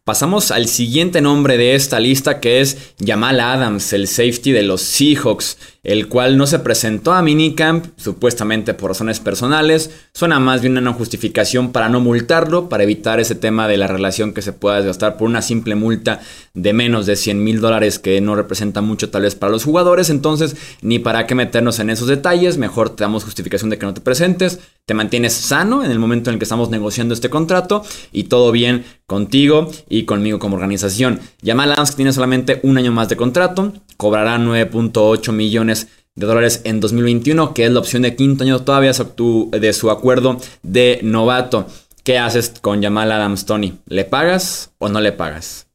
Pasamos 0.03 0.51
al 0.51 0.67
siguiente 0.67 1.22
nombre 1.22 1.55
de 1.55 1.75
esta 1.75 2.01
lista 2.01 2.41
que 2.41 2.60
es 2.60 2.93
Jamal 3.00 3.39
Adams, 3.39 3.93
el 3.93 4.10
safety 4.10 4.51
de 4.51 4.63
los 4.63 4.81
Seahawks. 4.81 5.58
El 5.83 6.07
cual 6.07 6.38
no 6.38 6.45
se 6.45 6.59
presentó 6.59 7.11
a 7.13 7.23
minicamp, 7.23 7.85
supuestamente 7.97 8.75
por 8.75 8.91
razones 8.91 9.19
personales. 9.19 9.89
Suena 10.13 10.39
más 10.39 10.61
bien 10.61 10.77
una 10.77 10.93
justificación 10.93 11.71
para 11.71 11.89
no 11.89 12.00
multarlo, 12.00 12.69
para 12.69 12.83
evitar 12.83 13.19
ese 13.19 13.33
tema 13.33 13.67
de 13.67 13.77
la 13.77 13.88
relación 13.88 14.33
que 14.33 14.43
se 14.43 14.53
pueda 14.53 14.77
desgastar 14.77 15.17
por 15.17 15.27
una 15.27 15.41
simple 15.41 15.73
multa 15.73 16.19
de 16.53 16.73
menos 16.73 17.07
de 17.07 17.15
100 17.15 17.43
mil 17.43 17.61
dólares 17.61 17.97
que 17.97 18.21
no 18.21 18.35
representa 18.35 18.81
mucho 18.81 19.09
tal 19.09 19.23
vez 19.23 19.33
para 19.33 19.51
los 19.51 19.63
jugadores. 19.63 20.11
Entonces, 20.11 20.55
ni 20.83 21.00
para 21.00 21.25
qué 21.25 21.33
meternos 21.33 21.79
en 21.79 21.89
esos 21.89 22.07
detalles, 22.07 22.57
mejor 22.57 22.91
te 22.91 23.03
damos 23.03 23.23
justificación 23.23 23.71
de 23.71 23.79
que 23.79 23.85
no 23.88 23.95
te 23.95 24.01
presentes, 24.01 24.59
te 24.85 24.93
mantienes 24.93 25.33
sano 25.33 25.83
en 25.83 25.89
el 25.89 26.00
momento 26.00 26.29
en 26.29 26.35
el 26.35 26.39
que 26.39 26.45
estamos 26.45 26.69
negociando 26.69 27.13
este 27.13 27.29
contrato 27.29 27.83
y 28.11 28.25
todo 28.25 28.51
bien 28.51 28.83
contigo 29.07 29.69
y 29.89 30.03
conmigo 30.03 30.38
como 30.38 30.55
organización. 30.55 31.19
Jamal 31.43 31.71
Adams 31.71 31.91
que 31.91 31.97
tiene 31.97 32.13
solamente 32.13 32.59
un 32.63 32.77
año 32.77 32.91
más 32.91 33.09
de 33.09 33.17
contrato, 33.17 33.73
cobrará 33.97 34.38
9.8 34.38 35.31
millones 35.31 35.71
de 36.16 36.25
dólares 36.25 36.62
en 36.66 36.80
2021, 36.80 37.54
que 37.54 37.66
es 37.66 37.72
la 37.72 37.80
opción 37.80 38.04
de 38.04 38.16
quinto 38.16 38.44
año 38.44 38.60
todavía 38.62 38.92
de 38.92 39.74
su 39.74 39.92
acuerdo 39.92 40.38
de 40.63 41.00
novato. 41.04 41.66
¿Qué 42.04 42.18
haces 42.18 42.54
con 42.62 42.82
Jamal 42.82 43.12
Adams, 43.12 43.46
Tony? 43.46 43.78
¿Le 43.86 44.06
pagas 44.06 44.74
o 44.80 44.90
no 44.90 45.00
le 45.00 45.12
pagas? 45.12 45.68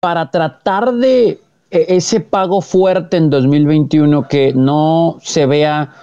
Para 0.00 0.30
tratar 0.30 0.92
de 0.94 1.40
e, 1.70 1.96
ese 1.96 2.20
pago 2.20 2.60
fuerte 2.60 3.16
en 3.16 3.30
2021 3.30 4.28
que 4.28 4.52
no 4.54 5.18
se 5.22 5.46
vea 5.46 5.94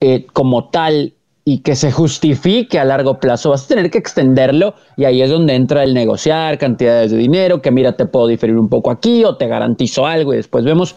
eh, 0.00 0.26
como 0.32 0.70
tal 0.70 1.14
y 1.44 1.58
que 1.58 1.76
se 1.76 1.92
justifique 1.92 2.78
a 2.78 2.84
largo 2.84 3.18
plazo, 3.18 3.50
vas 3.50 3.64
a 3.64 3.68
tener 3.68 3.90
que 3.90 3.98
extenderlo 3.98 4.74
y 4.96 5.04
ahí 5.04 5.20
es 5.20 5.30
donde 5.30 5.54
entra 5.54 5.82
el 5.82 5.92
negociar 5.92 6.56
cantidades 6.58 7.10
de 7.10 7.18
dinero, 7.18 7.60
que 7.60 7.70
mira, 7.70 7.96
te 7.96 8.06
puedo 8.06 8.26
diferir 8.28 8.56
un 8.56 8.68
poco 8.68 8.90
aquí 8.90 9.24
o 9.24 9.36
te 9.36 9.46
garantizo 9.46 10.06
algo 10.06 10.32
y 10.32 10.38
después 10.38 10.64
vemos. 10.64 10.96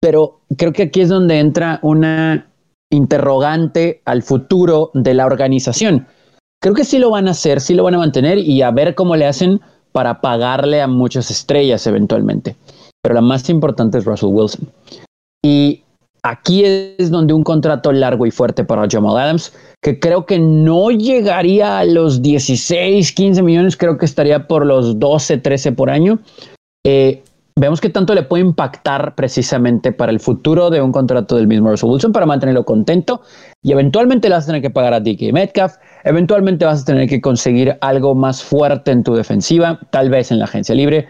Pero 0.00 0.40
creo 0.56 0.72
que 0.72 0.84
aquí 0.84 1.00
es 1.02 1.08
donde 1.08 1.38
entra 1.38 1.78
una 1.82 2.50
interrogante 2.90 4.00
al 4.04 4.22
futuro 4.22 4.90
de 4.94 5.14
la 5.14 5.26
organización. 5.26 6.06
Creo 6.62 6.74
que 6.74 6.84
sí 6.84 6.98
lo 6.98 7.10
van 7.10 7.28
a 7.28 7.32
hacer, 7.32 7.60
sí 7.60 7.74
lo 7.74 7.84
van 7.84 7.94
a 7.94 7.98
mantener 7.98 8.38
y 8.38 8.62
a 8.62 8.70
ver 8.70 8.94
cómo 8.94 9.16
le 9.16 9.26
hacen 9.26 9.60
para 9.92 10.20
pagarle 10.20 10.82
a 10.82 10.86
muchas 10.86 11.30
estrellas 11.30 11.86
eventualmente. 11.86 12.56
Pero 13.02 13.14
la 13.14 13.20
más 13.20 13.48
importante 13.48 13.98
es 13.98 14.04
Russell 14.04 14.30
Wilson. 14.32 14.68
Y 15.42 15.82
aquí 16.22 16.64
es 16.64 17.10
donde 17.10 17.32
un 17.32 17.42
contrato 17.42 17.92
largo 17.92 18.26
y 18.26 18.30
fuerte 18.30 18.64
para 18.64 18.86
Jamal 18.90 19.16
Adams 19.16 19.52
que 19.82 19.98
creo 19.98 20.26
que 20.26 20.38
no 20.38 20.90
llegaría 20.90 21.78
a 21.78 21.84
los 21.84 22.20
16, 22.20 23.12
15 23.12 23.42
millones, 23.42 23.76
creo 23.76 23.96
que 23.96 24.04
estaría 24.04 24.46
por 24.46 24.66
los 24.66 24.98
12, 24.98 25.38
13 25.38 25.72
por 25.72 25.88
año. 25.88 26.18
Eh, 26.84 27.22
vemos 27.60 27.80
que 27.80 27.90
tanto 27.90 28.14
le 28.14 28.22
puede 28.22 28.42
impactar 28.42 29.14
precisamente 29.14 29.92
para 29.92 30.10
el 30.10 30.18
futuro 30.18 30.70
de 30.70 30.80
un 30.80 30.92
contrato 30.92 31.36
del 31.36 31.46
mismo 31.46 31.70
Russell 31.70 32.10
para 32.10 32.24
mantenerlo 32.24 32.64
contento. 32.64 33.20
Y 33.62 33.72
eventualmente 33.72 34.28
le 34.28 34.34
vas 34.34 34.44
a 34.44 34.46
tener 34.46 34.62
que 34.62 34.70
pagar 34.70 34.94
a 34.94 35.00
DK 35.00 35.32
Metcalf, 35.32 35.74
eventualmente 36.04 36.64
vas 36.64 36.82
a 36.82 36.84
tener 36.86 37.06
que 37.06 37.20
conseguir 37.20 37.76
algo 37.82 38.14
más 38.14 38.42
fuerte 38.42 38.90
en 38.92 39.04
tu 39.04 39.14
defensiva, 39.14 39.78
tal 39.90 40.08
vez 40.08 40.32
en 40.32 40.38
la 40.38 40.46
agencia 40.46 40.74
libre. 40.74 41.08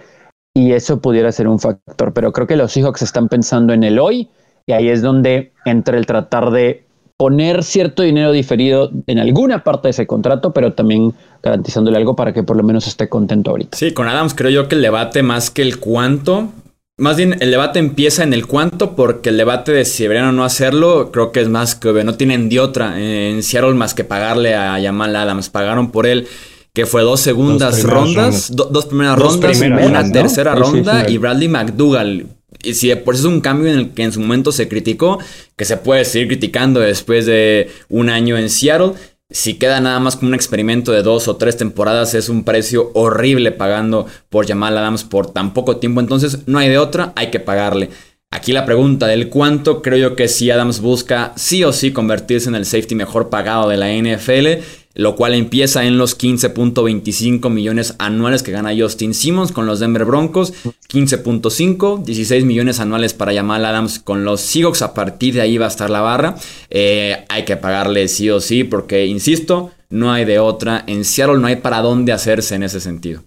Y 0.53 0.73
eso 0.73 1.01
pudiera 1.01 1.31
ser 1.31 1.47
un 1.47 1.61
factor, 1.61 2.13
pero 2.13 2.33
creo 2.33 2.49
que 2.49 2.57
los 2.57 2.73
Seahawks 2.73 3.03
están 3.03 3.29
pensando 3.29 3.73
en 3.73 3.85
el 3.85 4.01
hoy. 4.01 4.29
Y 4.67 4.73
ahí 4.73 4.89
es 4.89 5.03
donde 5.03 5.53
entra 5.65 5.97
el 5.97 6.07
tratar 6.07 6.51
de 6.51 6.85
poner 7.21 7.65
cierto 7.65 8.03
dinero 8.03 8.33
diferido 8.33 8.91
en 9.07 9.19
alguna 9.19 9.63
parte 9.63 9.89
de 9.89 9.91
ese 9.91 10.07
contrato, 10.07 10.55
pero 10.55 10.73
también 10.73 11.13
garantizándole 11.43 11.99
algo 11.99 12.17
para 12.17 12.33
que 12.33 12.43
por 12.43 12.57
lo 12.57 12.63
menos 12.63 12.87
esté 12.87 13.11
contento 13.11 13.51
ahorita. 13.51 13.77
Sí, 13.77 13.93
con 13.93 14.09
Adams 14.09 14.33
creo 14.33 14.49
yo 14.49 14.69
que 14.69 14.77
el 14.77 14.81
debate 14.81 15.23
más 15.23 15.51
que 15.51 15.61
el 15.61 15.79
cuánto, 15.79 16.49
más 16.97 17.19
bien 17.19 17.37
el 17.41 17.51
debate 17.51 17.79
empieza 17.79 18.23
en 18.23 18.33
el 18.33 18.47
cuánto, 18.47 18.97
porque 18.97 19.29
el 19.29 19.37
debate 19.37 19.71
de 19.71 19.85
si 19.85 20.05
deberían 20.05 20.29
o 20.29 20.33
no 20.33 20.45
hacerlo, 20.45 21.13
creo 21.13 21.31
que 21.31 21.43
es 21.43 21.51
más 21.51 21.75
que 21.75 21.93
no 22.05 22.15
tienen 22.15 22.49
de 22.49 22.59
otra 22.59 22.99
en 22.99 23.43
Seattle 23.43 23.75
más 23.75 23.93
que 23.93 24.05
pagarle 24.05 24.55
a 24.55 24.79
Yamal 24.79 25.15
Adams. 25.15 25.51
Pagaron 25.51 25.91
por 25.91 26.07
él 26.07 26.27
que 26.73 26.87
fue 26.87 27.03
dos 27.03 27.21
segundas 27.21 27.83
rondas, 27.83 28.51
dos 28.51 28.87
primeras 28.87 29.19
rondas, 29.19 29.61
una 29.61 30.11
tercera 30.11 30.55
ronda 30.55 31.07
y 31.07 31.19
Bradley 31.19 31.49
McDougall 31.49 32.29
y 32.63 32.75
si 32.75 32.95
por 32.97 33.15
eso 33.15 33.29
es 33.29 33.35
un 33.35 33.41
cambio 33.41 33.73
en 33.73 33.79
el 33.79 33.91
que 33.91 34.03
en 34.03 34.13
su 34.13 34.21
momento 34.21 34.53
se 34.53 34.69
criticó, 34.69 35.19
que 35.57 35.65
se 35.65 35.77
puede 35.77 36.05
seguir 36.05 36.29
criticando 36.29 36.81
después 36.81 37.27
de 37.27 37.71
un 37.89 38.11
año 38.11 38.37
en 38.37 38.51
Seattle, 38.51 38.95
si 39.31 39.55
queda 39.55 39.81
nada 39.81 40.01
más 40.01 40.17
como 40.17 40.29
un 40.29 40.35
experimento 40.35 40.93
de 40.93 41.03
dos 41.03 41.29
o 41.29 41.37
tres 41.37 41.57
temporadas, 41.57 42.15
es 42.15 42.29
un 42.29 42.45
precio 42.45 42.91
horrible 42.95 43.53
pagando 43.53 44.07
por 44.29 44.47
Jamal 44.47 44.77
Adams 44.77 45.05
por 45.05 45.31
tan 45.31 45.55
poco 45.55 45.77
tiempo. 45.77 46.01
Entonces, 46.01 46.41
no 46.47 46.59
hay 46.59 46.69
de 46.69 46.79
otra, 46.79 47.13
hay 47.15 47.31
que 47.31 47.39
pagarle. 47.39 47.91
Aquí 48.33 48.53
la 48.53 48.65
pregunta 48.65 49.07
del 49.07 49.29
cuánto, 49.29 49.83
creo 49.83 50.11
yo 50.11 50.17
que 50.17 50.29
si 50.29 50.51
Adams 50.51 50.81
busca 50.81 51.33
sí 51.37 51.65
o 51.65 51.73
sí 51.73 51.93
convertirse 51.93 52.49
en 52.49 52.55
el 52.55 52.65
safety 52.65 52.95
mejor 52.95 53.29
pagado 53.29 53.69
de 53.69 53.77
la 53.77 53.93
NFL, 53.93 54.63
lo 54.95 55.17
cual 55.17 55.35
empieza 55.35 55.85
en 55.85 55.99
los 55.99 56.19
15.25 56.19 57.49
millones 57.51 57.95
anuales 57.99 58.43
que 58.43 58.51
gana 58.51 58.75
Justin 58.77 59.15
Simmons 59.15 59.53
con 59.53 59.67
los 59.67 59.81
Denver 59.81 60.05
Broncos, 60.05 60.53
15.5, 60.89 62.03
16 62.03 62.45
millones 62.45 62.81
anuales 62.81 63.15
para 63.15 63.35
Jamal 63.35 63.65
Adams 63.65 63.99
con 63.99 64.25
los 64.25 64.41
Seahawks, 64.41 64.83
a 64.83 64.95
partir 64.95 65.35
de 65.35 65.43
ahí 65.43 65.59
va 65.59 65.67
a 65.67 65.71
estar 65.71 65.91
la 65.91 66.01
barra, 66.01 66.35
eh, 66.71 67.25
hay 67.29 67.45
que 67.45 67.57
pagarle 67.57 68.09
sí 68.09 68.31
o 68.31 68.41
sí 68.41 68.65
porque, 68.65 69.07
insisto, 69.07 69.71
no 69.91 70.13
hay 70.13 70.25
de 70.25 70.39
otra, 70.39 70.85
en 70.87 71.05
Seattle 71.05 71.39
no 71.39 71.47
hay 71.47 71.57
para 71.57 71.83
dónde 71.83 72.13
hacerse 72.13 72.55
en 72.55 72.63
ese 72.63 72.81
sentido. 72.81 73.23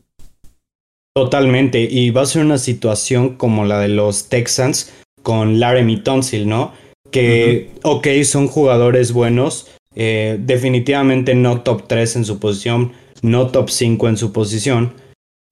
Totalmente, 1.16 1.88
y 1.90 2.10
va 2.10 2.24
a 2.24 2.26
ser 2.26 2.44
una 2.44 2.58
situación 2.58 3.36
como 3.36 3.66
la 3.66 3.80
de 3.80 3.88
los 3.88 4.30
Texans 4.30 4.92
con 5.22 5.60
Laramie 5.60 5.98
Tonsil, 5.98 6.48
¿no? 6.48 6.74
Que, 7.12 7.70
ok, 7.84 8.08
son 8.24 8.48
jugadores 8.48 9.14
buenos, 9.14 9.68
eh, 9.96 10.38
definitivamente 10.40 11.36
no 11.36 11.62
top 11.62 11.88
3 11.88 12.18
en 12.18 12.26
su 12.26 12.40
posición, 12.40 12.94
no 13.22 13.48
top 13.48 13.70
5 13.70 14.10
en 14.10 14.18
su 14.18 14.32
posición, 14.32 14.94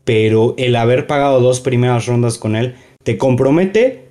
pero 0.03 0.55
el 0.57 0.75
haber 0.75 1.07
pagado 1.07 1.39
dos 1.39 1.59
primeras 1.59 2.05
rondas 2.05 2.37
con 2.37 2.55
él 2.55 2.75
te 3.03 3.17
compromete 3.17 4.09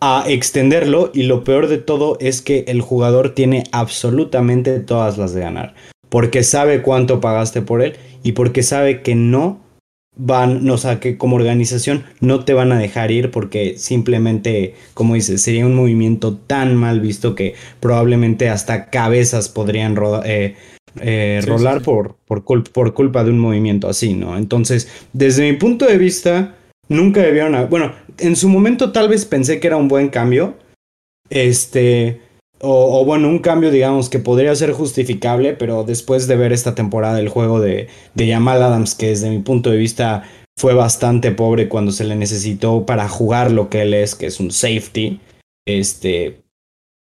a 0.00 0.24
extenderlo 0.28 1.10
y 1.12 1.24
lo 1.24 1.44
peor 1.44 1.68
de 1.68 1.78
todo 1.78 2.16
es 2.20 2.40
que 2.40 2.64
el 2.68 2.80
jugador 2.80 3.34
tiene 3.34 3.64
absolutamente 3.72 4.78
todas 4.80 5.18
las 5.18 5.34
de 5.34 5.40
ganar, 5.40 5.74
porque 6.08 6.42
sabe 6.42 6.82
cuánto 6.82 7.20
pagaste 7.20 7.62
por 7.62 7.82
él 7.82 7.96
y 8.22 8.32
porque 8.32 8.62
sabe 8.62 9.02
que 9.02 9.14
no 9.14 9.60
van, 10.18 10.68
o 10.68 10.76
sea, 10.76 11.00
que 11.00 11.16
como 11.16 11.36
organización 11.36 12.04
no 12.20 12.44
te 12.44 12.52
van 12.52 12.72
a 12.72 12.78
dejar 12.78 13.10
ir 13.10 13.30
porque 13.30 13.78
simplemente, 13.78 14.74
como 14.92 15.14
dices, 15.14 15.40
sería 15.40 15.64
un 15.64 15.74
movimiento 15.74 16.36
tan 16.36 16.76
mal 16.76 17.00
visto 17.00 17.34
que 17.34 17.54
probablemente 17.80 18.48
hasta 18.48 18.90
cabezas 18.90 19.48
podrían 19.48 19.96
eh, 20.24 20.56
eh, 21.00 21.40
rolar 21.46 21.82
Por, 21.82 22.16
por, 22.26 22.42
por, 22.42 22.94
culpa 22.94 23.24
de 23.24 23.30
un 23.30 23.38
movimiento 23.38 23.88
así, 23.88 24.14
¿no? 24.14 24.36
Entonces, 24.36 24.88
desde 25.12 25.50
mi 25.50 25.56
punto 25.56 25.86
de 25.86 25.96
vista, 25.96 26.56
nunca 26.88 27.22
debieron... 27.22 27.68
Bueno, 27.70 27.92
en 28.18 28.34
su 28.34 28.48
momento 28.48 28.90
tal 28.90 29.08
vez 29.08 29.24
pensé 29.24 29.60
que 29.60 29.68
era 29.68 29.76
un 29.76 29.88
buen 29.88 30.08
cambio. 30.08 30.56
Este 31.30 32.27
o, 32.60 33.04
bueno, 33.04 33.28
un 33.28 33.38
cambio, 33.38 33.70
digamos, 33.70 34.08
que 34.08 34.18
podría 34.18 34.54
ser 34.56 34.72
justificable, 34.72 35.54
pero 35.54 35.84
después 35.84 36.26
de 36.26 36.36
ver 36.36 36.52
esta 36.52 36.74
temporada 36.74 37.20
el 37.20 37.28
juego 37.28 37.60
de, 37.60 37.88
de 38.14 38.32
Jamal 38.32 38.62
Adams, 38.62 38.94
que 38.94 39.08
desde 39.08 39.30
mi 39.30 39.38
punto 39.38 39.70
de 39.70 39.76
vista 39.76 40.24
fue 40.58 40.74
bastante 40.74 41.30
pobre 41.30 41.68
cuando 41.68 41.92
se 41.92 42.04
le 42.04 42.16
necesitó 42.16 42.84
para 42.84 43.08
jugar 43.08 43.52
lo 43.52 43.68
que 43.68 43.82
él 43.82 43.94
es, 43.94 44.16
que 44.16 44.26
es 44.26 44.40
un 44.40 44.50
safety, 44.50 45.20
este, 45.66 46.40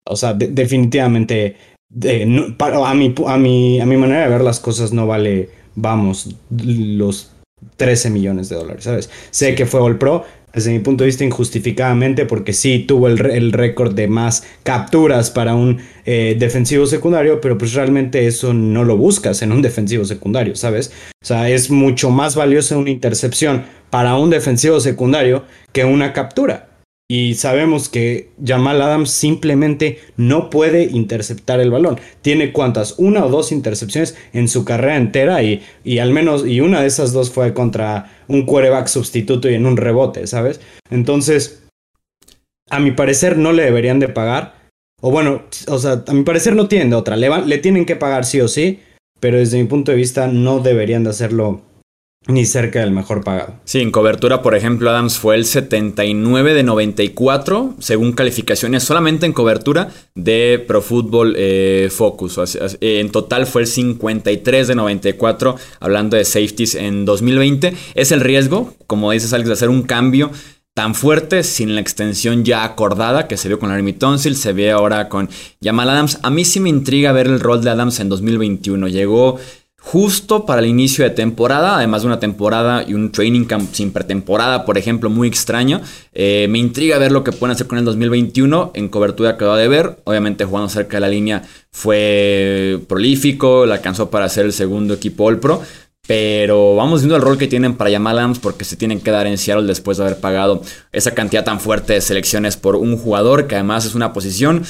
o 0.06 0.14
sea, 0.14 0.34
definitivamente, 0.34 1.56
a, 1.90 2.94
mi, 2.94 3.14
a, 3.26 3.36
mi, 3.36 3.80
a 3.80 3.86
mi 3.86 3.96
manera 3.96 4.22
de 4.22 4.28
ver 4.28 4.42
las 4.42 4.60
cosas 4.60 4.92
no 4.92 5.08
vale, 5.08 5.50
vamos, 5.74 6.36
los 6.50 7.32
13 7.76 8.10
millones 8.10 8.48
de 8.48 8.56
dólares, 8.56 8.84
¿sabes? 8.84 9.10
Sé 9.30 9.54
que 9.54 9.66
fue 9.66 9.80
All 9.80 9.98
Pro, 9.98 10.24
desde 10.52 10.72
mi 10.72 10.80
punto 10.80 11.04
de 11.04 11.06
vista 11.06 11.24
injustificadamente 11.24 12.26
porque 12.26 12.52
sí 12.52 12.80
tuvo 12.80 13.08
el, 13.08 13.52
récord 13.52 13.94
de 13.94 14.08
más 14.08 14.44
capturas 14.62 15.30
para 15.30 15.54
un 15.54 15.78
eh, 16.04 16.36
defensivo 16.38 16.86
secundario, 16.86 17.40
pero 17.40 17.58
pues 17.58 17.74
realmente 17.74 18.26
eso 18.26 18.54
no 18.54 18.84
lo 18.84 18.96
buscas 18.96 19.42
en 19.42 19.52
un 19.52 19.62
defensivo 19.62 20.04
secundario, 20.04 20.56
¿sabes? 20.56 20.92
O 21.22 21.26
sea, 21.26 21.48
es 21.48 21.70
mucho 21.70 22.10
más 22.10 22.34
valiosa 22.34 22.76
una 22.76 22.90
intercepción 22.90 23.64
para 23.90 24.16
un 24.16 24.30
defensivo 24.30 24.80
secundario 24.80 25.44
que 25.72 25.84
una 25.84 26.12
captura. 26.12 26.69
Y 27.10 27.34
sabemos 27.34 27.88
que 27.88 28.30
Jamal 28.40 28.80
Adams 28.80 29.10
simplemente 29.10 29.98
no 30.16 30.48
puede 30.48 30.84
interceptar 30.84 31.58
el 31.58 31.72
balón. 31.72 31.98
Tiene 32.22 32.52
cuantas, 32.52 32.94
una 32.98 33.24
o 33.24 33.28
dos 33.28 33.50
intercepciones 33.50 34.16
en 34.32 34.46
su 34.46 34.64
carrera 34.64 34.96
entera 34.96 35.42
y, 35.42 35.60
y 35.82 35.98
al 35.98 36.12
menos, 36.12 36.46
y 36.46 36.60
una 36.60 36.82
de 36.82 36.86
esas 36.86 37.12
dos 37.12 37.32
fue 37.32 37.52
contra 37.52 38.12
un 38.28 38.46
quarterback 38.46 38.86
sustituto 38.86 39.50
y 39.50 39.54
en 39.54 39.66
un 39.66 39.76
rebote, 39.76 40.28
¿sabes? 40.28 40.60
Entonces, 40.88 41.64
a 42.70 42.78
mi 42.78 42.92
parecer 42.92 43.36
no 43.36 43.50
le 43.50 43.64
deberían 43.64 43.98
de 43.98 44.06
pagar. 44.06 44.70
O 45.02 45.10
bueno, 45.10 45.42
o 45.66 45.78
sea, 45.80 46.04
a 46.06 46.12
mi 46.12 46.22
parecer 46.22 46.54
no 46.54 46.68
tienen 46.68 46.90
de 46.90 46.96
otra. 46.96 47.16
Le, 47.16 47.28
le 47.44 47.58
tienen 47.58 47.86
que 47.86 47.96
pagar 47.96 48.24
sí 48.24 48.40
o 48.40 48.46
sí, 48.46 48.78
pero 49.18 49.36
desde 49.38 49.58
mi 49.58 49.64
punto 49.64 49.90
de 49.90 49.96
vista 49.96 50.28
no 50.28 50.60
deberían 50.60 51.02
de 51.02 51.10
hacerlo 51.10 51.62
ni 52.26 52.44
cerca 52.44 52.80
del 52.80 52.90
mejor 52.90 53.24
pagado. 53.24 53.54
Sí, 53.64 53.80
en 53.80 53.90
cobertura, 53.90 54.42
por 54.42 54.54
ejemplo, 54.54 54.90
Adams 54.90 55.18
fue 55.18 55.36
el 55.36 55.46
79 55.46 56.52
de 56.52 56.62
94, 56.62 57.74
según 57.78 58.12
calificaciones 58.12 58.82
solamente 58.82 59.24
en 59.24 59.32
cobertura 59.32 59.88
de 60.14 60.62
Pro 60.66 60.82
Football 60.82 61.34
eh, 61.38 61.88
Focus. 61.90 62.38
En 62.80 63.10
total 63.10 63.46
fue 63.46 63.62
el 63.62 63.68
53 63.68 64.68
de 64.68 64.74
94, 64.74 65.56
hablando 65.80 66.16
de 66.16 66.24
safeties 66.24 66.74
en 66.74 67.06
2020. 67.06 67.74
Es 67.94 68.12
el 68.12 68.20
riesgo, 68.20 68.74
como 68.86 69.10
dices, 69.12 69.32
Alex, 69.32 69.48
de 69.48 69.54
hacer 69.54 69.70
un 69.70 69.82
cambio 69.82 70.30
tan 70.74 70.94
fuerte 70.94 71.42
sin 71.42 71.74
la 71.74 71.80
extensión 71.80 72.44
ya 72.44 72.64
acordada 72.64 73.26
que 73.26 73.36
se 73.36 73.48
vio 73.48 73.58
con 73.58 73.70
Larry 73.70 73.92
Tonsil, 73.92 74.36
se 74.36 74.52
ve 74.52 74.70
ahora 74.70 75.08
con 75.08 75.28
Jamal 75.62 75.90
Adams. 75.90 76.20
A 76.22 76.30
mí 76.30 76.44
sí 76.44 76.60
me 76.60 76.68
intriga 76.68 77.12
ver 77.12 77.26
el 77.26 77.40
rol 77.40 77.62
de 77.62 77.70
Adams 77.70 77.98
en 78.00 78.08
2021. 78.08 78.88
Llegó 78.88 79.38
justo 79.80 80.46
para 80.46 80.60
el 80.60 80.68
inicio 80.68 81.04
de 81.04 81.10
temporada, 81.10 81.76
además 81.76 82.02
de 82.02 82.08
una 82.08 82.20
temporada 82.20 82.84
y 82.86 82.94
un 82.94 83.10
training 83.10 83.44
camp 83.44 83.72
sin 83.72 83.92
pretemporada, 83.92 84.64
por 84.64 84.78
ejemplo, 84.78 85.10
muy 85.10 85.26
extraño. 85.26 85.80
Eh, 86.12 86.46
me 86.50 86.58
intriga 86.58 86.98
ver 86.98 87.12
lo 87.12 87.24
que 87.24 87.32
pueden 87.32 87.54
hacer 87.54 87.66
con 87.66 87.78
el 87.78 87.84
2021 87.84 88.72
en 88.74 88.88
cobertura 88.88 89.36
que 89.36 89.44
de 89.44 89.68
ver. 89.68 89.98
Obviamente 90.04 90.44
jugando 90.44 90.68
cerca 90.68 90.98
de 90.98 91.00
la 91.00 91.08
línea 91.08 91.42
fue 91.72 92.78
prolífico, 92.88 93.66
le 93.66 93.72
alcanzó 93.72 94.10
para 94.10 94.28
ser 94.28 94.46
el 94.46 94.52
segundo 94.52 94.94
equipo 94.94 95.24
All 95.24 95.40
Pro. 95.40 95.62
Pero 96.06 96.74
vamos 96.74 97.02
viendo 97.02 97.16
el 97.16 97.22
rol 97.22 97.38
que 97.38 97.46
tienen 97.46 97.76
para 97.76 97.90
llamar 97.90 98.16
Adams 98.16 98.40
porque 98.40 98.64
se 98.64 98.76
tienen 98.76 99.00
que 99.00 99.10
dar 99.10 99.26
en 99.26 99.38
Seattle 99.38 99.66
después 99.66 99.96
de 99.96 100.04
haber 100.04 100.18
pagado 100.18 100.62
esa 100.92 101.12
cantidad 101.12 101.44
tan 101.44 101.60
fuerte 101.60 101.92
de 101.92 102.00
selecciones 102.00 102.56
por 102.56 102.76
un 102.76 102.96
jugador 102.96 103.46
que 103.46 103.54
además 103.54 103.84
es 103.84 103.94
una 103.94 104.12
posición 104.12 104.64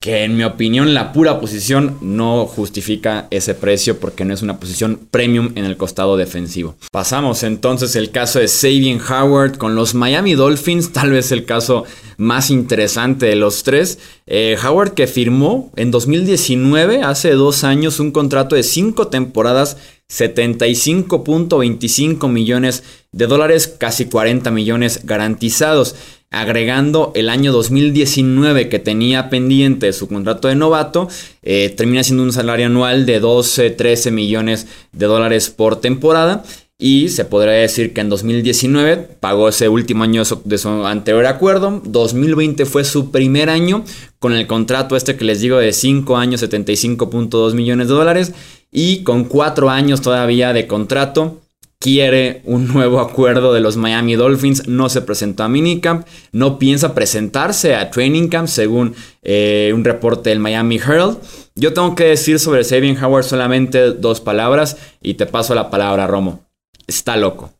que 0.00 0.22
en 0.22 0.36
mi 0.36 0.44
opinión 0.44 0.94
la 0.94 1.12
pura 1.12 1.40
posición 1.40 1.98
no 2.00 2.46
justifica 2.46 3.26
ese 3.32 3.54
precio 3.54 3.98
porque 3.98 4.24
no 4.24 4.32
es 4.32 4.42
una 4.42 4.60
posición 4.60 5.00
premium 5.10 5.50
en 5.56 5.64
el 5.64 5.76
costado 5.76 6.16
defensivo. 6.16 6.76
Pasamos 6.92 7.42
entonces 7.42 7.96
el 7.96 8.12
caso 8.12 8.38
de 8.38 8.46
Sabian 8.46 9.00
Howard 9.00 9.58
con 9.58 9.74
los 9.74 9.94
Miami 9.94 10.34
Dolphins, 10.34 10.92
tal 10.92 11.10
vez 11.10 11.32
el 11.32 11.44
caso 11.44 11.84
más 12.16 12.50
interesante 12.50 13.26
de 13.26 13.34
los 13.34 13.64
tres. 13.64 13.98
Eh, 14.26 14.56
Howard 14.64 14.94
que 14.94 15.08
firmó 15.08 15.72
en 15.74 15.90
2019, 15.90 17.02
hace 17.02 17.32
dos 17.32 17.64
años, 17.64 17.98
un 17.98 18.12
contrato 18.12 18.54
de 18.54 18.62
cinco 18.62 19.08
temporadas, 19.08 19.78
75.25 20.10 22.28
millones 22.28 22.84
de 23.12 23.26
dólares, 23.26 23.66
casi 23.66 24.04
40 24.06 24.50
millones 24.52 25.00
garantizados 25.04 25.96
agregando 26.30 27.12
el 27.14 27.30
año 27.30 27.52
2019 27.52 28.68
que 28.68 28.78
tenía 28.78 29.30
pendiente 29.30 29.92
su 29.92 30.08
contrato 30.08 30.48
de 30.48 30.56
novato, 30.56 31.08
eh, 31.42 31.72
termina 31.76 32.04
siendo 32.04 32.22
un 32.22 32.32
salario 32.32 32.66
anual 32.66 33.06
de 33.06 33.20
12, 33.20 33.70
13 33.70 34.10
millones 34.10 34.66
de 34.92 35.06
dólares 35.06 35.50
por 35.50 35.80
temporada. 35.80 36.44
Y 36.80 37.08
se 37.08 37.24
podría 37.24 37.54
decir 37.54 37.92
que 37.92 38.00
en 38.02 38.08
2019 38.08 38.96
pagó 39.18 39.48
ese 39.48 39.68
último 39.68 40.04
año 40.04 40.22
de 40.44 40.58
su 40.58 40.68
anterior 40.86 41.26
acuerdo. 41.26 41.82
2020 41.84 42.66
fue 42.66 42.84
su 42.84 43.10
primer 43.10 43.50
año 43.50 43.84
con 44.20 44.32
el 44.32 44.46
contrato 44.46 44.94
este 44.94 45.16
que 45.16 45.24
les 45.24 45.40
digo 45.40 45.58
de 45.58 45.72
5 45.72 46.16
años, 46.16 46.40
75.2 46.40 47.54
millones 47.54 47.88
de 47.88 47.94
dólares. 47.94 48.32
Y 48.70 49.02
con 49.02 49.24
4 49.24 49.70
años 49.70 50.02
todavía 50.02 50.52
de 50.52 50.68
contrato 50.68 51.40
quiere 51.80 52.42
un 52.44 52.68
nuevo 52.68 53.00
acuerdo 53.00 53.52
de 53.52 53.60
los 53.60 53.76
Miami 53.76 54.16
Dolphins, 54.16 54.66
no 54.66 54.88
se 54.88 55.02
presentó 55.02 55.44
a 55.44 55.48
minicamp, 55.48 56.06
no 56.32 56.58
piensa 56.58 56.94
presentarse 56.94 57.74
a 57.74 57.90
training 57.90 58.28
camp 58.28 58.48
según 58.48 58.94
eh, 59.22 59.70
un 59.74 59.84
reporte 59.84 60.30
del 60.30 60.40
Miami 60.40 60.76
Herald. 60.76 61.18
Yo 61.54 61.72
tengo 61.72 61.94
que 61.94 62.04
decir 62.04 62.38
sobre 62.38 62.64
Sabian 62.64 63.02
Howard 63.02 63.24
solamente 63.24 63.92
dos 63.92 64.20
palabras 64.20 64.76
y 65.00 65.14
te 65.14 65.26
paso 65.26 65.54
la 65.54 65.70
palabra, 65.70 66.06
Romo. 66.06 66.46
Está 66.86 67.16
loco. 67.16 67.52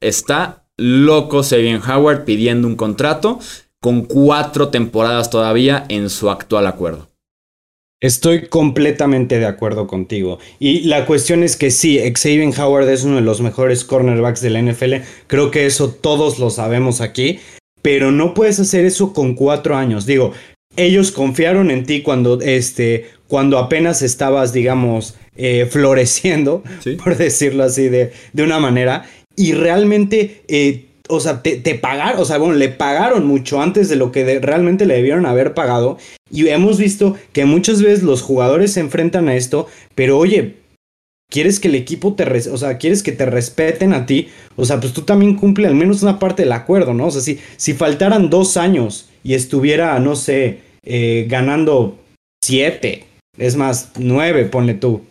Está 0.00 0.66
loco 0.76 1.42
Sabian 1.42 1.82
Howard 1.88 2.24
pidiendo 2.24 2.68
un 2.68 2.76
contrato 2.76 3.38
con 3.80 4.02
cuatro 4.02 4.68
temporadas 4.68 5.30
todavía 5.30 5.84
en 5.88 6.10
su 6.10 6.30
actual 6.30 6.66
acuerdo. 6.66 7.13
Estoy 8.04 8.48
completamente 8.48 9.38
de 9.38 9.46
acuerdo 9.46 9.86
contigo. 9.86 10.38
Y 10.58 10.80
la 10.80 11.06
cuestión 11.06 11.42
es 11.42 11.56
que 11.56 11.70
sí, 11.70 11.98
Xavier 11.98 12.52
Howard 12.60 12.86
es 12.90 13.04
uno 13.04 13.16
de 13.16 13.22
los 13.22 13.40
mejores 13.40 13.82
cornerbacks 13.82 14.42
de 14.42 14.50
la 14.50 14.60
NFL. 14.60 14.96
Creo 15.26 15.50
que 15.50 15.64
eso 15.64 15.88
todos 15.88 16.38
lo 16.38 16.50
sabemos 16.50 17.00
aquí. 17.00 17.38
Pero 17.80 18.12
no 18.12 18.34
puedes 18.34 18.60
hacer 18.60 18.84
eso 18.84 19.14
con 19.14 19.34
cuatro 19.34 19.74
años. 19.74 20.04
Digo, 20.04 20.32
ellos 20.76 21.12
confiaron 21.12 21.70
en 21.70 21.86
ti 21.86 22.02
cuando, 22.02 22.42
este, 22.42 23.06
cuando 23.26 23.56
apenas 23.56 24.02
estabas, 24.02 24.52
digamos, 24.52 25.14
eh, 25.34 25.66
floreciendo, 25.70 26.62
por 27.02 27.16
decirlo 27.16 27.64
así 27.64 27.88
de, 27.88 28.12
de, 28.34 28.42
una 28.42 28.58
manera. 28.58 29.08
Y 29.34 29.52
realmente 29.52 30.42
eh, 30.48 30.88
o 31.08 31.20
sea, 31.20 31.42
te, 31.42 31.74
pagaron, 31.74 32.20
o 32.20 32.24
sea, 32.24 32.38
bueno, 32.38 32.54
le 32.54 32.68
pagaron 32.68 33.26
mucho 33.26 33.60
antes 33.60 33.88
de 33.88 33.96
lo 33.96 34.10
que 34.10 34.40
realmente 34.40 34.86
le 34.86 34.94
debieron 34.94 35.26
haber 35.26 35.54
pagado. 35.54 35.98
Y 36.30 36.48
hemos 36.48 36.78
visto 36.78 37.16
que 37.32 37.44
muchas 37.44 37.82
veces 37.82 38.02
los 38.02 38.22
jugadores 38.22 38.72
se 38.72 38.80
enfrentan 38.80 39.28
a 39.28 39.36
esto, 39.36 39.66
pero 39.94 40.18
oye, 40.18 40.56
quieres 41.30 41.60
que 41.60 41.68
el 41.68 41.74
equipo 41.74 42.14
te, 42.14 42.24
o 42.48 42.56
sea, 42.56 42.78
quieres 42.78 43.02
que 43.02 43.12
te 43.12 43.26
respeten 43.26 43.92
a 43.92 44.06
ti, 44.06 44.28
o 44.56 44.64
sea, 44.64 44.80
pues 44.80 44.92
tú 44.92 45.02
también 45.02 45.36
cumple 45.36 45.66
al 45.66 45.74
menos 45.74 46.02
una 46.02 46.18
parte 46.18 46.42
del 46.42 46.52
acuerdo, 46.52 46.94
¿no? 46.94 47.06
O 47.06 47.10
sea, 47.10 47.20
si, 47.20 47.38
si 47.56 47.74
faltaran 47.74 48.30
dos 48.30 48.56
años 48.56 49.08
y 49.22 49.34
estuviera, 49.34 49.98
no 50.00 50.16
sé, 50.16 50.60
eh, 50.84 51.26
ganando 51.28 51.98
siete, 52.42 53.04
es 53.36 53.56
más, 53.56 53.90
nueve, 53.98 54.44
ponle 54.44 54.74
tú, 54.74 55.02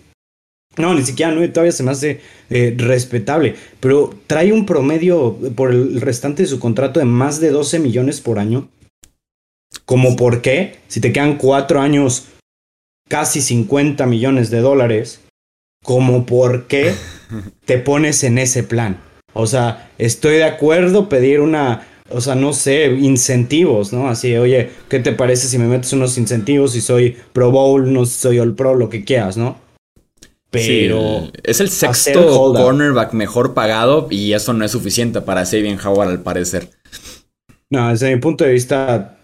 no, 0.77 0.93
ni 0.93 1.03
siquiera 1.03 1.31
no, 1.31 1.47
todavía 1.51 1.71
se 1.71 1.83
me 1.83 1.91
hace 1.91 2.21
eh, 2.49 2.73
respetable. 2.77 3.55
Pero 3.79 4.13
trae 4.27 4.51
un 4.51 4.65
promedio 4.65 5.37
por 5.55 5.71
el 5.71 6.01
restante 6.01 6.43
de 6.43 6.49
su 6.49 6.59
contrato 6.59 6.99
de 6.99 7.05
más 7.05 7.39
de 7.39 7.51
12 7.51 7.79
millones 7.79 8.21
por 8.21 8.39
año. 8.39 8.69
¿Como 9.85 10.15
por 10.15 10.41
qué? 10.41 10.77
Si 10.87 10.99
te 10.99 11.11
quedan 11.11 11.37
cuatro 11.37 11.81
años, 11.81 12.27
casi 13.07 13.41
50 13.41 14.05
millones 14.05 14.49
de 14.49 14.61
dólares. 14.61 15.21
¿Como 15.83 16.25
por 16.25 16.67
qué 16.67 16.93
te 17.65 17.77
pones 17.77 18.23
en 18.23 18.37
ese 18.37 18.63
plan? 18.63 18.99
O 19.33 19.47
sea, 19.47 19.91
estoy 19.97 20.35
de 20.35 20.45
acuerdo 20.45 21.09
pedir 21.09 21.39
una, 21.39 21.85
o 22.09 22.21
sea, 22.21 22.35
no 22.35 22.53
sé, 22.53 22.85
incentivos, 22.85 23.91
¿no? 23.91 24.07
Así, 24.07 24.35
oye, 24.37 24.69
¿qué 24.89 24.99
te 24.99 25.11
parece 25.11 25.47
si 25.47 25.57
me 25.57 25.65
metes 25.65 25.91
unos 25.93 26.17
incentivos 26.17 26.71
si 26.73 26.81
soy 26.81 27.17
Pro 27.33 27.51
Bowl, 27.51 27.91
no 27.91 28.05
soy 28.05 28.39
All 28.39 28.55
Pro, 28.55 28.75
lo 28.75 28.89
que 28.89 29.03
quieras, 29.03 29.35
¿no? 29.35 29.57
Pero. 30.53 31.31
es 31.43 31.59
el 31.59 31.69
sexto 31.69 32.53
cornerback 32.53 33.13
mejor 33.13 33.53
pagado 33.53 34.07
y 34.09 34.33
eso 34.33 34.53
no 34.53 34.63
es 34.63 34.71
suficiente 34.71 35.21
para 35.21 35.45
Sabian 35.45 35.79
Howard, 35.83 36.09
al 36.09 36.21
parecer. 36.21 36.69
No, 37.69 37.89
desde 37.89 38.13
mi 38.13 38.21
punto 38.21 38.43
de 38.43 38.51
vista, 38.51 39.17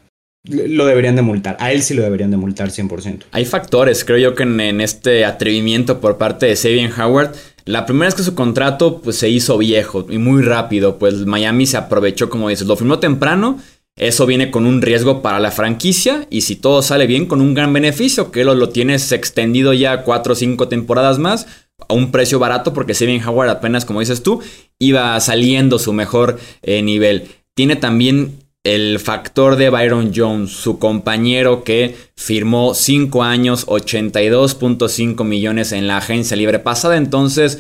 lo 0.44 0.86
deberían 0.86 1.16
de 1.16 1.22
multar. 1.22 1.56
A 1.60 1.72
él 1.72 1.84
sí 1.84 1.94
lo 1.94 2.02
deberían 2.02 2.32
de 2.32 2.38
multar 2.38 2.70
100%. 2.70 3.26
Hay 3.32 3.46
factores, 3.46 4.04
creo 4.04 4.18
yo, 4.18 4.34
que 4.36 4.44
en, 4.44 4.82
este 4.82 5.24
atrevimiento 5.24 6.02
por 6.02 6.18
parte 6.18 6.48
de 6.48 6.56
Sabian 6.56 6.92
Howard. 7.00 7.36
La 7.66 7.86
primera 7.86 8.10
es 8.10 8.16
que 8.16 8.24
su 8.24 8.34
contrato 8.34 9.00
pues, 9.02 9.18
se 9.18 9.30
hizo 9.30 9.58
viejo 9.60 10.08
y 10.10 10.18
muy 10.18 10.42
rápido. 10.42 10.98
Pues 10.98 11.28
Miami 11.28 11.68
se 11.68 11.78
aprovechó, 11.78 12.30
como 12.30 12.50
dices, 12.50 12.66
lo 12.66 12.76
firmó 12.76 12.98
temprano 12.98 13.60
eso 14.00 14.26
viene 14.26 14.50
con 14.50 14.66
un 14.66 14.82
riesgo 14.82 15.22
para 15.22 15.40
la 15.40 15.52
franquicia 15.52 16.26
y 16.30 16.42
si 16.42 16.56
todo 16.56 16.82
sale 16.82 17.06
bien 17.06 17.26
con 17.26 17.42
un 17.42 17.54
gran 17.54 17.72
beneficio, 17.74 18.32
que 18.32 18.44
lo, 18.44 18.56
lo 18.56 18.70
tienes 18.70 19.12
extendido 19.12 19.74
ya 19.74 20.04
cuatro 20.04 20.34
o 20.34 20.36
cinco 20.36 20.68
temporadas 20.70 21.20
más 21.20 21.46
a 21.88 21.94
un 21.94 22.12
precio 22.12 22.40
barato 22.40 22.74
porque 22.74 22.94
Steven 22.94 23.24
Howard 23.26 23.50
apenas, 23.50 23.86
como 23.86 24.00
dices 24.00 24.24
tú, 24.24 24.42
iba 24.80 25.20
saliendo 25.20 25.80
su 25.80 25.94
mejor 25.94 26.40
eh, 26.62 26.82
nivel. 26.82 27.28
Tiene 27.56 27.76
también 27.76 28.40
el 28.64 29.00
factor 29.00 29.56
de 29.56 29.70
Byron 29.70 30.12
Jones, 30.16 30.52
su 30.52 30.80
compañero 30.80 31.64
que 31.64 31.96
firmó 32.16 32.74
5 32.74 33.24
años, 33.24 33.68
82.5 33.68 35.24
millones 35.24 35.72
en 35.72 35.88
la 35.88 35.98
agencia 35.98 36.36
libre 36.36 36.60
pasada, 36.60 36.98
entonces 36.98 37.60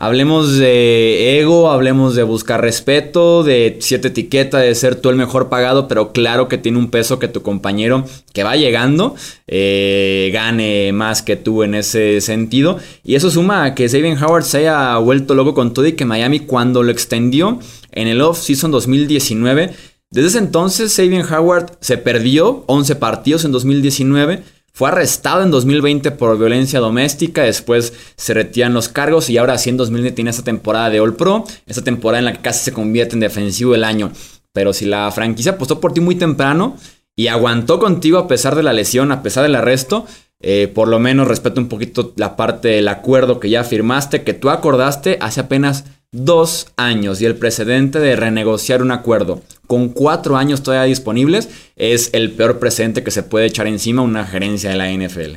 Hablemos 0.00 0.56
de 0.56 1.40
ego, 1.40 1.72
hablemos 1.72 2.14
de 2.14 2.22
buscar 2.22 2.60
respeto, 2.60 3.42
de 3.42 3.78
cierta 3.80 4.06
etiqueta, 4.06 4.58
de 4.58 4.72
ser 4.76 4.94
tú 4.94 5.08
el 5.08 5.16
mejor 5.16 5.48
pagado, 5.48 5.88
pero 5.88 6.12
claro 6.12 6.46
que 6.46 6.56
tiene 6.56 6.78
un 6.78 6.88
peso 6.88 7.18
que 7.18 7.26
tu 7.26 7.42
compañero 7.42 8.04
que 8.32 8.44
va 8.44 8.54
llegando 8.54 9.16
eh, 9.48 10.30
gane 10.32 10.92
más 10.92 11.22
que 11.22 11.34
tú 11.34 11.64
en 11.64 11.74
ese 11.74 12.20
sentido. 12.20 12.78
Y 13.02 13.16
eso 13.16 13.28
suma 13.28 13.64
a 13.64 13.74
que 13.74 13.88
Sabian 13.88 14.22
Howard 14.22 14.44
se 14.44 14.58
haya 14.58 14.96
vuelto 14.98 15.34
loco 15.34 15.52
con 15.52 15.74
todo 15.74 15.84
y 15.84 15.94
que 15.94 16.04
Miami 16.04 16.38
cuando 16.38 16.84
lo 16.84 16.92
extendió 16.92 17.58
en 17.90 18.06
el 18.06 18.20
off-season 18.20 18.70
2019, 18.70 19.72
desde 20.12 20.28
ese 20.28 20.38
entonces 20.38 20.92
Sabian 20.92 21.26
Howard 21.28 21.72
se 21.80 21.98
perdió 21.98 22.62
11 22.68 22.94
partidos 22.94 23.44
en 23.44 23.50
2019 23.50 24.44
fue 24.78 24.90
arrestado 24.90 25.42
en 25.42 25.50
2020 25.50 26.12
por 26.12 26.38
violencia 26.38 26.78
doméstica, 26.78 27.42
después 27.42 27.92
se 28.14 28.32
retiran 28.32 28.74
los 28.74 28.88
cargos 28.88 29.28
y 29.28 29.36
ahora 29.36 29.58
sí 29.58 29.70
en 29.70 29.76
2020 29.76 30.14
tiene 30.14 30.30
esta 30.30 30.44
temporada 30.44 30.88
de 30.88 31.00
All 31.00 31.16
Pro, 31.16 31.44
esta 31.66 31.82
temporada 31.82 32.20
en 32.20 32.26
la 32.26 32.32
que 32.32 32.42
casi 32.42 32.66
se 32.66 32.72
convierte 32.72 33.14
en 33.14 33.20
defensivo 33.20 33.72
del 33.72 33.82
año. 33.82 34.12
Pero 34.52 34.72
si 34.72 34.86
la 34.86 35.10
franquicia 35.10 35.50
apostó 35.50 35.80
por 35.80 35.94
ti 35.94 36.00
muy 36.00 36.14
temprano 36.14 36.76
y 37.16 37.26
aguantó 37.26 37.80
contigo 37.80 38.18
a 38.18 38.28
pesar 38.28 38.54
de 38.54 38.62
la 38.62 38.72
lesión, 38.72 39.10
a 39.10 39.20
pesar 39.20 39.42
del 39.42 39.56
arresto, 39.56 40.06
eh, 40.40 40.70
por 40.72 40.86
lo 40.86 41.00
menos 41.00 41.26
respeto 41.26 41.60
un 41.60 41.66
poquito 41.66 42.12
la 42.14 42.36
parte 42.36 42.68
del 42.68 42.86
acuerdo 42.86 43.40
que 43.40 43.50
ya 43.50 43.64
firmaste, 43.64 44.22
que 44.22 44.32
tú 44.32 44.48
acordaste 44.48 45.18
hace 45.20 45.40
apenas 45.40 45.86
dos 46.12 46.68
años 46.76 47.20
y 47.20 47.26
el 47.26 47.34
precedente 47.34 47.98
de 47.98 48.14
renegociar 48.14 48.80
un 48.82 48.92
acuerdo 48.92 49.42
con 49.68 49.90
cuatro 49.90 50.36
años 50.36 50.64
todavía 50.64 50.88
disponibles 50.88 51.48
es 51.76 52.10
el 52.14 52.32
peor 52.32 52.58
precedente 52.58 53.04
que 53.04 53.12
se 53.12 53.22
puede 53.22 53.46
echar 53.46 53.68
encima 53.68 54.02
una 54.02 54.24
gerencia 54.24 54.70
de 54.70 54.76
la 54.76 54.90
NFL. 54.90 55.36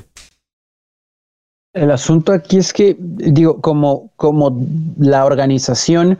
El 1.73 1.91
asunto 1.91 2.33
aquí 2.33 2.57
es 2.57 2.73
que, 2.73 2.97
digo, 2.99 3.61
como, 3.61 4.11
como 4.15 4.65
la 4.97 5.25
organización 5.25 6.17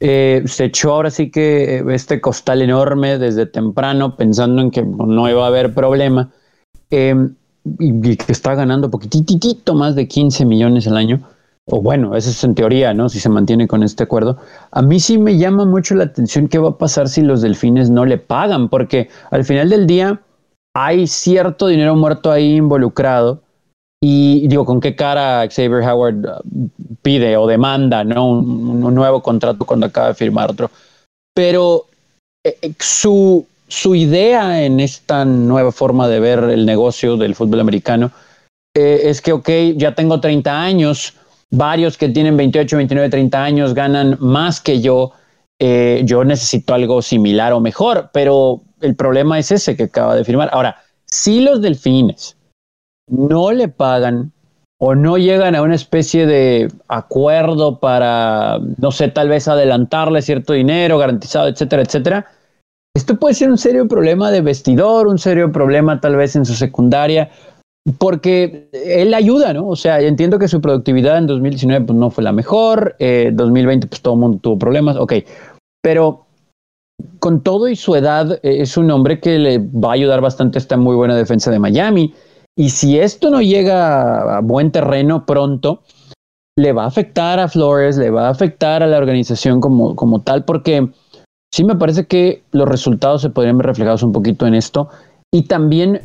eh, 0.00 0.42
se 0.46 0.66
echó 0.66 0.92
ahora 0.92 1.10
sí 1.10 1.30
que 1.30 1.84
este 1.90 2.20
costal 2.20 2.62
enorme 2.62 3.18
desde 3.18 3.46
temprano, 3.46 4.16
pensando 4.16 4.62
en 4.62 4.70
que 4.70 4.82
no 4.82 5.28
iba 5.28 5.44
a 5.44 5.48
haber 5.48 5.74
problema, 5.74 6.30
eh, 6.90 7.14
y, 7.78 8.16
que 8.16 8.32
está 8.32 8.54
ganando 8.54 8.90
poquitito 8.90 9.74
más 9.74 9.94
de 9.96 10.06
15 10.06 10.44
millones 10.46 10.86
al 10.86 10.96
año, 10.96 11.28
o 11.70 11.82
bueno, 11.82 12.16
eso 12.16 12.30
es 12.30 12.42
en 12.44 12.54
teoría, 12.54 12.94
¿no? 12.94 13.08
Si 13.08 13.20
se 13.20 13.28
mantiene 13.28 13.68
con 13.68 13.82
este 13.82 14.02
acuerdo. 14.02 14.38
A 14.70 14.80
mí 14.80 15.00
sí 15.00 15.18
me 15.18 15.36
llama 15.36 15.64
mucho 15.66 15.94
la 15.94 16.04
atención 16.04 16.48
qué 16.48 16.58
va 16.58 16.70
a 16.70 16.78
pasar 16.78 17.08
si 17.08 17.20
los 17.22 17.42
delfines 17.42 17.90
no 17.90 18.04
le 18.06 18.16
pagan, 18.16 18.68
porque 18.68 19.10
al 19.30 19.44
final 19.44 19.68
del 19.68 19.86
día 19.86 20.20
hay 20.74 21.06
cierto 21.06 21.66
dinero 21.66 21.94
muerto 21.94 22.30
ahí 22.30 22.56
involucrado. 22.56 23.42
Y 24.00 24.46
digo, 24.48 24.64
¿con 24.64 24.80
qué 24.80 24.94
cara 24.94 25.46
Xavier 25.48 25.82
Howard 25.82 26.24
uh, 26.24 26.68
pide 27.02 27.36
o 27.36 27.46
demanda 27.46 28.04
¿no? 28.04 28.28
un, 28.28 28.94
nuevo 28.94 29.22
contrato 29.22 29.66
cuando 29.66 29.86
acaba 29.86 30.08
de 30.08 30.14
firmar 30.14 30.50
otro? 30.50 30.70
Pero 31.34 31.86
eh, 32.44 32.56
eh, 32.62 32.72
su, 32.78 33.44
su 33.66 33.94
idea 33.94 34.62
en 34.62 34.80
esta 34.80 35.24
nueva 35.24 35.72
forma 35.72 36.08
de 36.08 36.20
ver 36.20 36.44
el 36.44 36.64
negocio 36.64 37.16
del 37.16 37.34
fútbol 37.34 37.60
americano 37.60 38.12
eh, 38.74 39.10
es 39.10 39.20
que, 39.20 39.32
ok, 39.32 39.48
ya 39.76 39.94
tengo 39.94 40.20
30 40.20 40.62
años, 40.62 41.14
varios 41.50 41.96
que 41.96 42.08
tienen 42.08 42.36
28, 42.36 42.76
29, 42.76 43.08
30 43.10 43.42
años 43.42 43.74
ganan 43.74 44.16
más 44.20 44.60
que 44.60 44.80
yo, 44.80 45.12
eh, 45.58 46.02
yo 46.04 46.24
necesito 46.24 46.74
algo 46.74 47.02
similar 47.02 47.52
o 47.52 47.60
mejor, 47.60 48.10
pero 48.12 48.62
el 48.80 48.94
problema 48.94 49.38
es 49.38 49.50
ese 49.50 49.76
que 49.76 49.84
acaba 49.84 50.14
de 50.14 50.24
firmar. 50.24 50.50
Ahora, 50.52 50.76
si 51.06 51.40
los 51.40 51.60
delfines 51.60 52.36
no 53.08 53.52
le 53.52 53.68
pagan 53.68 54.32
o 54.80 54.94
no 54.94 55.18
llegan 55.18 55.56
a 55.56 55.62
una 55.62 55.74
especie 55.74 56.26
de 56.26 56.68
acuerdo 56.86 57.80
para, 57.80 58.58
no 58.76 58.92
sé, 58.92 59.08
tal 59.08 59.28
vez 59.28 59.48
adelantarle 59.48 60.22
cierto 60.22 60.52
dinero 60.52 60.98
garantizado, 60.98 61.48
etcétera, 61.48 61.82
etcétera, 61.82 62.26
esto 62.94 63.18
puede 63.18 63.34
ser 63.34 63.50
un 63.50 63.58
serio 63.58 63.88
problema 63.88 64.30
de 64.30 64.40
vestidor, 64.40 65.08
un 65.08 65.18
serio 65.18 65.50
problema 65.50 66.00
tal 66.00 66.16
vez 66.16 66.36
en 66.36 66.44
su 66.44 66.54
secundaria, 66.54 67.30
porque 67.96 68.68
él 68.72 69.14
ayuda, 69.14 69.52
¿no? 69.52 69.68
O 69.68 69.76
sea, 69.76 70.00
entiendo 70.00 70.38
que 70.38 70.48
su 70.48 70.60
productividad 70.60 71.18
en 71.18 71.26
2019 71.26 71.86
pues, 71.86 71.98
no 71.98 72.10
fue 72.10 72.24
la 72.24 72.32
mejor, 72.32 72.96
eh, 72.98 73.30
2020 73.32 73.86
pues 73.86 74.02
todo 74.02 74.14
el 74.14 74.20
mundo 74.20 74.38
tuvo 74.42 74.58
problemas, 74.58 74.96
ok, 74.96 75.14
pero 75.82 76.26
con 77.20 77.42
todo 77.42 77.68
y 77.68 77.76
su 77.76 77.94
edad 77.94 78.40
eh, 78.42 78.60
es 78.60 78.76
un 78.76 78.90
hombre 78.90 79.20
que 79.20 79.38
le 79.38 79.58
va 79.58 79.90
a 79.90 79.94
ayudar 79.94 80.20
bastante 80.20 80.58
a 80.58 80.60
esta 80.60 80.76
muy 80.76 80.96
buena 80.96 81.16
defensa 81.16 81.50
de 81.50 81.58
Miami, 81.58 82.14
y 82.56 82.70
si 82.70 82.98
esto 82.98 83.30
no 83.30 83.40
llega 83.40 84.38
a 84.38 84.40
buen 84.40 84.72
terreno 84.72 85.24
pronto, 85.24 85.82
le 86.58 86.72
va 86.72 86.84
a 86.84 86.88
afectar 86.88 87.38
a 87.38 87.46
Flores, 87.46 87.96
le 87.96 88.10
va 88.10 88.26
a 88.26 88.30
afectar 88.30 88.82
a 88.82 88.88
la 88.88 88.98
organización 88.98 89.60
como, 89.60 89.94
como 89.94 90.22
tal, 90.22 90.44
porque 90.44 90.90
sí 91.54 91.62
me 91.62 91.76
parece 91.76 92.06
que 92.06 92.42
los 92.50 92.68
resultados 92.68 93.22
se 93.22 93.30
podrían 93.30 93.58
ver 93.58 93.68
reflejados 93.68 94.02
un 94.02 94.10
poquito 94.10 94.44
en 94.46 94.54
esto, 94.54 94.88
y 95.32 95.42
también 95.42 96.02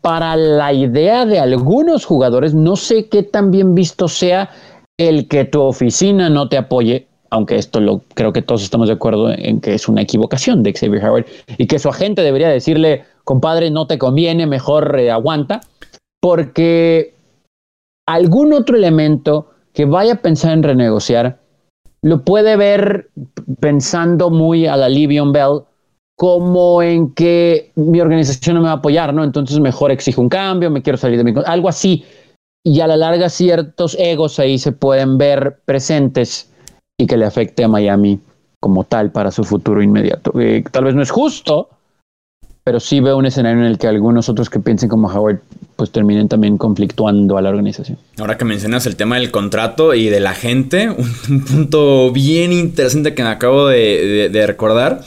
para 0.00 0.36
la 0.36 0.72
idea 0.72 1.26
de 1.26 1.38
algunos 1.38 2.04
jugadores, 2.04 2.54
no 2.54 2.76
sé 2.76 3.08
qué 3.08 3.22
tan 3.22 3.50
bien 3.50 3.74
visto 3.74 4.08
sea 4.08 4.50
el 4.98 5.28
que 5.28 5.44
tu 5.44 5.62
oficina 5.62 6.28
no 6.28 6.48
te 6.48 6.56
apoye, 6.56 7.06
aunque 7.30 7.56
esto 7.56 7.80
lo 7.80 8.02
creo 8.14 8.32
que 8.32 8.42
todos 8.42 8.62
estamos 8.62 8.88
de 8.88 8.94
acuerdo 8.94 9.30
en 9.30 9.60
que 9.60 9.74
es 9.74 9.88
una 9.88 10.02
equivocación 10.02 10.62
de 10.62 10.72
Xavier 10.72 11.04
Howard 11.04 11.26
y 11.58 11.66
que 11.66 11.78
su 11.78 11.88
agente 11.88 12.22
debería 12.22 12.48
decirle, 12.48 13.04
compadre, 13.24 13.70
no 13.70 13.86
te 13.86 13.98
conviene, 13.98 14.46
mejor 14.46 14.98
eh, 14.98 15.10
aguanta, 15.10 15.60
porque 16.20 17.14
algún 18.06 18.52
otro 18.52 18.76
elemento 18.76 19.50
que 19.72 19.86
vaya 19.86 20.14
a 20.14 20.22
pensar 20.22 20.52
en 20.52 20.62
renegociar 20.62 21.38
lo 22.02 22.24
puede 22.24 22.56
ver 22.56 23.10
pensando 23.60 24.28
muy 24.28 24.66
a 24.66 24.76
la 24.76 24.88
Livion 24.88 25.32
Bell 25.32 25.62
como 26.16 26.82
en 26.82 27.12
que 27.14 27.72
mi 27.74 28.00
organización 28.00 28.56
no 28.56 28.62
me 28.62 28.66
va 28.66 28.74
a 28.74 28.76
apoyar, 28.76 29.12
¿no? 29.14 29.24
Entonces 29.24 29.58
mejor 29.60 29.90
exijo 29.90 30.20
un 30.20 30.28
cambio, 30.28 30.70
me 30.70 30.82
quiero 30.82 30.96
salir 30.96 31.18
de 31.18 31.24
mi... 31.24 31.34
Algo 31.46 31.68
así. 31.68 32.04
Y 32.64 32.80
a 32.80 32.86
la 32.86 32.96
larga 32.96 33.28
ciertos 33.28 33.96
egos 33.98 34.38
ahí 34.38 34.58
se 34.58 34.72
pueden 34.72 35.18
ver 35.18 35.58
presentes 35.64 36.50
y 36.96 37.06
que 37.06 37.16
le 37.16 37.24
afecte 37.24 37.64
a 37.64 37.68
Miami 37.68 38.20
como 38.60 38.84
tal 38.84 39.10
para 39.10 39.32
su 39.32 39.42
futuro 39.42 39.82
inmediato. 39.82 40.32
Eh, 40.38 40.62
tal 40.70 40.84
vez 40.84 40.94
no 40.94 41.02
es 41.02 41.10
justo, 41.10 41.70
pero 42.62 42.78
sí 42.78 43.00
veo 43.00 43.16
un 43.16 43.26
escenario 43.26 43.58
en 43.58 43.66
el 43.66 43.78
que 43.78 43.88
algunos 43.88 44.28
otros 44.28 44.48
que 44.48 44.60
piensen 44.60 44.88
como 44.88 45.08
Howard 45.08 45.40
pues 45.74 45.90
terminen 45.90 46.28
también 46.28 46.56
conflictuando 46.58 47.36
a 47.36 47.42
la 47.42 47.48
organización. 47.48 47.98
Ahora 48.18 48.38
que 48.38 48.44
mencionas 48.44 48.86
el 48.86 48.94
tema 48.94 49.16
del 49.16 49.32
contrato 49.32 49.94
y 49.94 50.08
de 50.08 50.20
la 50.20 50.34
gente, 50.34 50.88
un, 50.88 51.44
punto 51.44 52.12
bien 52.12 52.52
interesante 52.52 53.16
que 53.16 53.24
me 53.24 53.30
acabo 53.30 53.66
de 53.66 54.44
recordar 54.46 55.02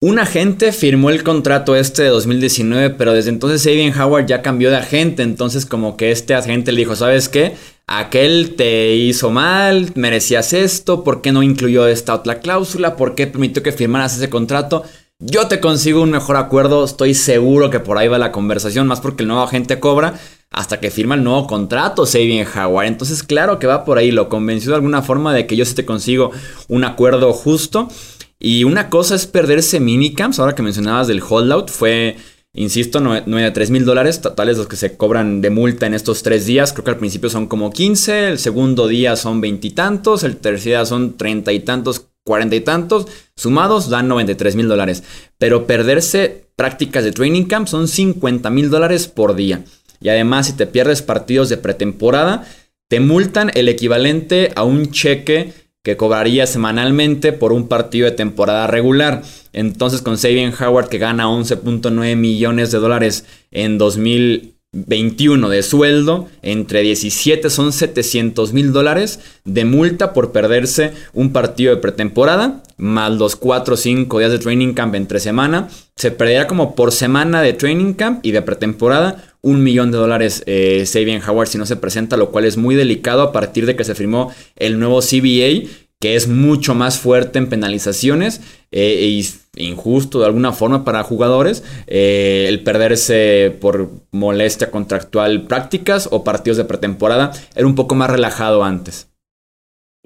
un 0.00 0.18
agente 0.18 0.72
firmó 0.72 1.08
el 1.08 1.22
contrato 1.22 1.74
este 1.74 2.02
de 2.02 2.10
2019, 2.10 2.90
pero 2.90 3.14
desde 3.14 3.30
entonces 3.30 3.66
Avian 3.66 3.98
Howard 3.98 4.26
ya 4.26 4.42
cambió 4.42 4.70
de 4.70 4.76
agente. 4.76 5.22
Entonces, 5.22 5.64
como 5.64 5.96
que 5.96 6.10
este 6.10 6.34
agente 6.34 6.72
le 6.72 6.80
dijo: 6.80 6.96
¿Sabes 6.96 7.28
qué? 7.28 7.54
Aquel 7.86 8.56
te 8.56 8.94
hizo 8.94 9.30
mal, 9.30 9.92
merecías 9.94 10.52
esto, 10.52 11.04
¿por 11.04 11.22
qué 11.22 11.32
no 11.32 11.42
incluyó 11.42 11.86
esta 11.86 12.14
otra 12.14 12.40
cláusula? 12.40 12.96
¿Por 12.96 13.14
qué 13.14 13.26
permitió 13.26 13.62
que 13.62 13.72
firmaras 13.72 14.16
ese 14.16 14.28
contrato? 14.28 14.82
Yo 15.18 15.46
te 15.46 15.60
consigo 15.60 16.02
un 16.02 16.10
mejor 16.10 16.36
acuerdo, 16.36 16.84
estoy 16.84 17.14
seguro 17.14 17.70
que 17.70 17.80
por 17.80 17.96
ahí 17.96 18.08
va 18.08 18.18
la 18.18 18.32
conversación, 18.32 18.86
más 18.86 19.00
porque 19.00 19.22
el 19.22 19.28
nuevo 19.28 19.44
agente 19.44 19.80
cobra 19.80 20.18
hasta 20.50 20.80
que 20.80 20.90
firma 20.90 21.14
el 21.14 21.24
nuevo 21.24 21.46
contrato 21.46 22.06
Sabian 22.06 22.46
Howard. 22.46 22.86
Entonces, 22.86 23.22
claro 23.22 23.58
que 23.58 23.66
va 23.66 23.84
por 23.84 23.98
ahí, 23.98 24.10
lo 24.10 24.28
convenció 24.28 24.70
de 24.70 24.76
alguna 24.76 25.02
forma 25.02 25.32
de 25.32 25.46
que 25.46 25.56
yo 25.56 25.64
te 25.64 25.86
consigo 25.86 26.32
un 26.68 26.84
acuerdo 26.84 27.32
justo. 27.32 27.88
Y 28.38 28.64
una 28.64 28.90
cosa 28.90 29.14
es 29.14 29.26
perderse 29.26 29.80
minicamps, 29.80 30.38
ahora 30.38 30.54
que 30.54 30.62
mencionabas 30.62 31.08
del 31.08 31.22
holdout, 31.26 31.70
fue, 31.70 32.16
insisto, 32.52 33.00
93 33.00 33.70
mil 33.70 33.84
dólares 33.84 34.20
totales 34.20 34.58
los 34.58 34.68
que 34.68 34.76
se 34.76 34.96
cobran 34.96 35.40
de 35.40 35.50
multa 35.50 35.86
en 35.86 35.94
estos 35.94 36.22
tres 36.22 36.46
días. 36.46 36.72
Creo 36.72 36.84
que 36.84 36.90
al 36.90 36.98
principio 36.98 37.30
son 37.30 37.46
como 37.46 37.72
15, 37.72 38.28
el 38.28 38.38
segundo 38.38 38.88
día 38.88 39.16
son 39.16 39.40
veintitantos, 39.40 40.22
el 40.22 40.36
tercer 40.36 40.70
día 40.70 40.84
son 40.84 41.16
treinta 41.16 41.52
y 41.52 41.60
tantos, 41.60 42.08
cuarenta 42.24 42.56
y 42.56 42.60
tantos, 42.60 43.06
sumados 43.36 43.88
dan 43.88 44.08
93 44.08 44.56
mil 44.56 44.68
dólares. 44.68 45.02
Pero 45.38 45.66
perderse 45.66 46.48
prácticas 46.56 47.04
de 47.04 47.12
training 47.12 47.44
camp 47.44 47.68
son 47.68 47.88
50 47.88 48.50
mil 48.50 48.68
dólares 48.68 49.06
por 49.08 49.34
día. 49.34 49.64
Y 50.00 50.10
además, 50.10 50.46
si 50.46 50.52
te 50.52 50.66
pierdes 50.66 51.00
partidos 51.02 51.48
de 51.48 51.56
pretemporada, 51.56 52.46
te 52.88 53.00
multan 53.00 53.50
el 53.54 53.68
equivalente 53.68 54.52
a 54.54 54.62
un 54.62 54.90
cheque 54.90 55.52
que 55.86 55.96
cobraría 55.96 56.48
semanalmente 56.48 57.32
por 57.32 57.52
un 57.52 57.68
partido 57.68 58.06
de 58.06 58.10
temporada 58.10 58.66
regular. 58.66 59.22
Entonces 59.52 60.02
con 60.02 60.18
Sabian 60.18 60.52
Howard 60.52 60.88
que 60.88 60.98
gana 60.98 61.28
11.9 61.28 62.16
millones 62.16 62.72
de 62.72 62.78
dólares 62.78 63.24
en 63.52 63.78
2021 63.78 65.48
de 65.48 65.62
sueldo, 65.62 66.26
entre 66.42 66.82
17 66.82 67.50
son 67.50 67.72
700 67.72 68.52
mil 68.52 68.72
dólares 68.72 69.20
de 69.44 69.64
multa 69.64 70.12
por 70.12 70.32
perderse 70.32 70.90
un 71.12 71.32
partido 71.32 71.72
de 71.72 71.80
pretemporada, 71.80 72.64
más 72.76 73.12
los 73.12 73.36
4 73.36 73.74
o 73.74 73.76
5 73.76 74.18
días 74.18 74.32
de 74.32 74.40
training 74.40 74.74
camp 74.74 74.96
entre 74.96 75.20
semana. 75.20 75.68
Se 75.94 76.10
perdería 76.10 76.48
como 76.48 76.74
por 76.74 76.90
semana 76.90 77.42
de 77.42 77.52
training 77.52 77.92
camp 77.92 78.26
y 78.26 78.32
de 78.32 78.42
pretemporada 78.42 79.35
un 79.46 79.62
millón 79.62 79.92
de 79.92 79.98
dólares 79.98 80.42
eh, 80.46 80.84
Sabian 80.86 81.22
Howard 81.22 81.46
si 81.46 81.56
no 81.56 81.66
se 81.66 81.76
presenta, 81.76 82.16
lo 82.16 82.32
cual 82.32 82.46
es 82.46 82.56
muy 82.56 82.74
delicado 82.74 83.22
a 83.22 83.30
partir 83.30 83.64
de 83.64 83.76
que 83.76 83.84
se 83.84 83.94
firmó 83.94 84.32
el 84.56 84.80
nuevo 84.80 85.00
CBA, 85.00 85.68
que 86.00 86.16
es 86.16 86.26
mucho 86.26 86.74
más 86.74 86.98
fuerte 86.98 87.38
en 87.38 87.48
penalizaciones 87.48 88.40
e 88.72 89.22
injusto 89.56 90.18
de 90.18 90.26
alguna 90.26 90.52
forma 90.52 90.84
para 90.84 91.04
jugadores 91.04 91.62
eh, 91.86 92.46
el 92.48 92.64
perderse 92.64 93.56
por 93.60 93.88
molestia 94.10 94.72
contractual 94.72 95.44
prácticas 95.44 96.08
o 96.10 96.24
partidos 96.24 96.56
de 96.56 96.64
pretemporada 96.64 97.30
era 97.54 97.68
un 97.68 97.76
poco 97.76 97.94
más 97.94 98.10
relajado 98.10 98.64
antes. 98.64 99.08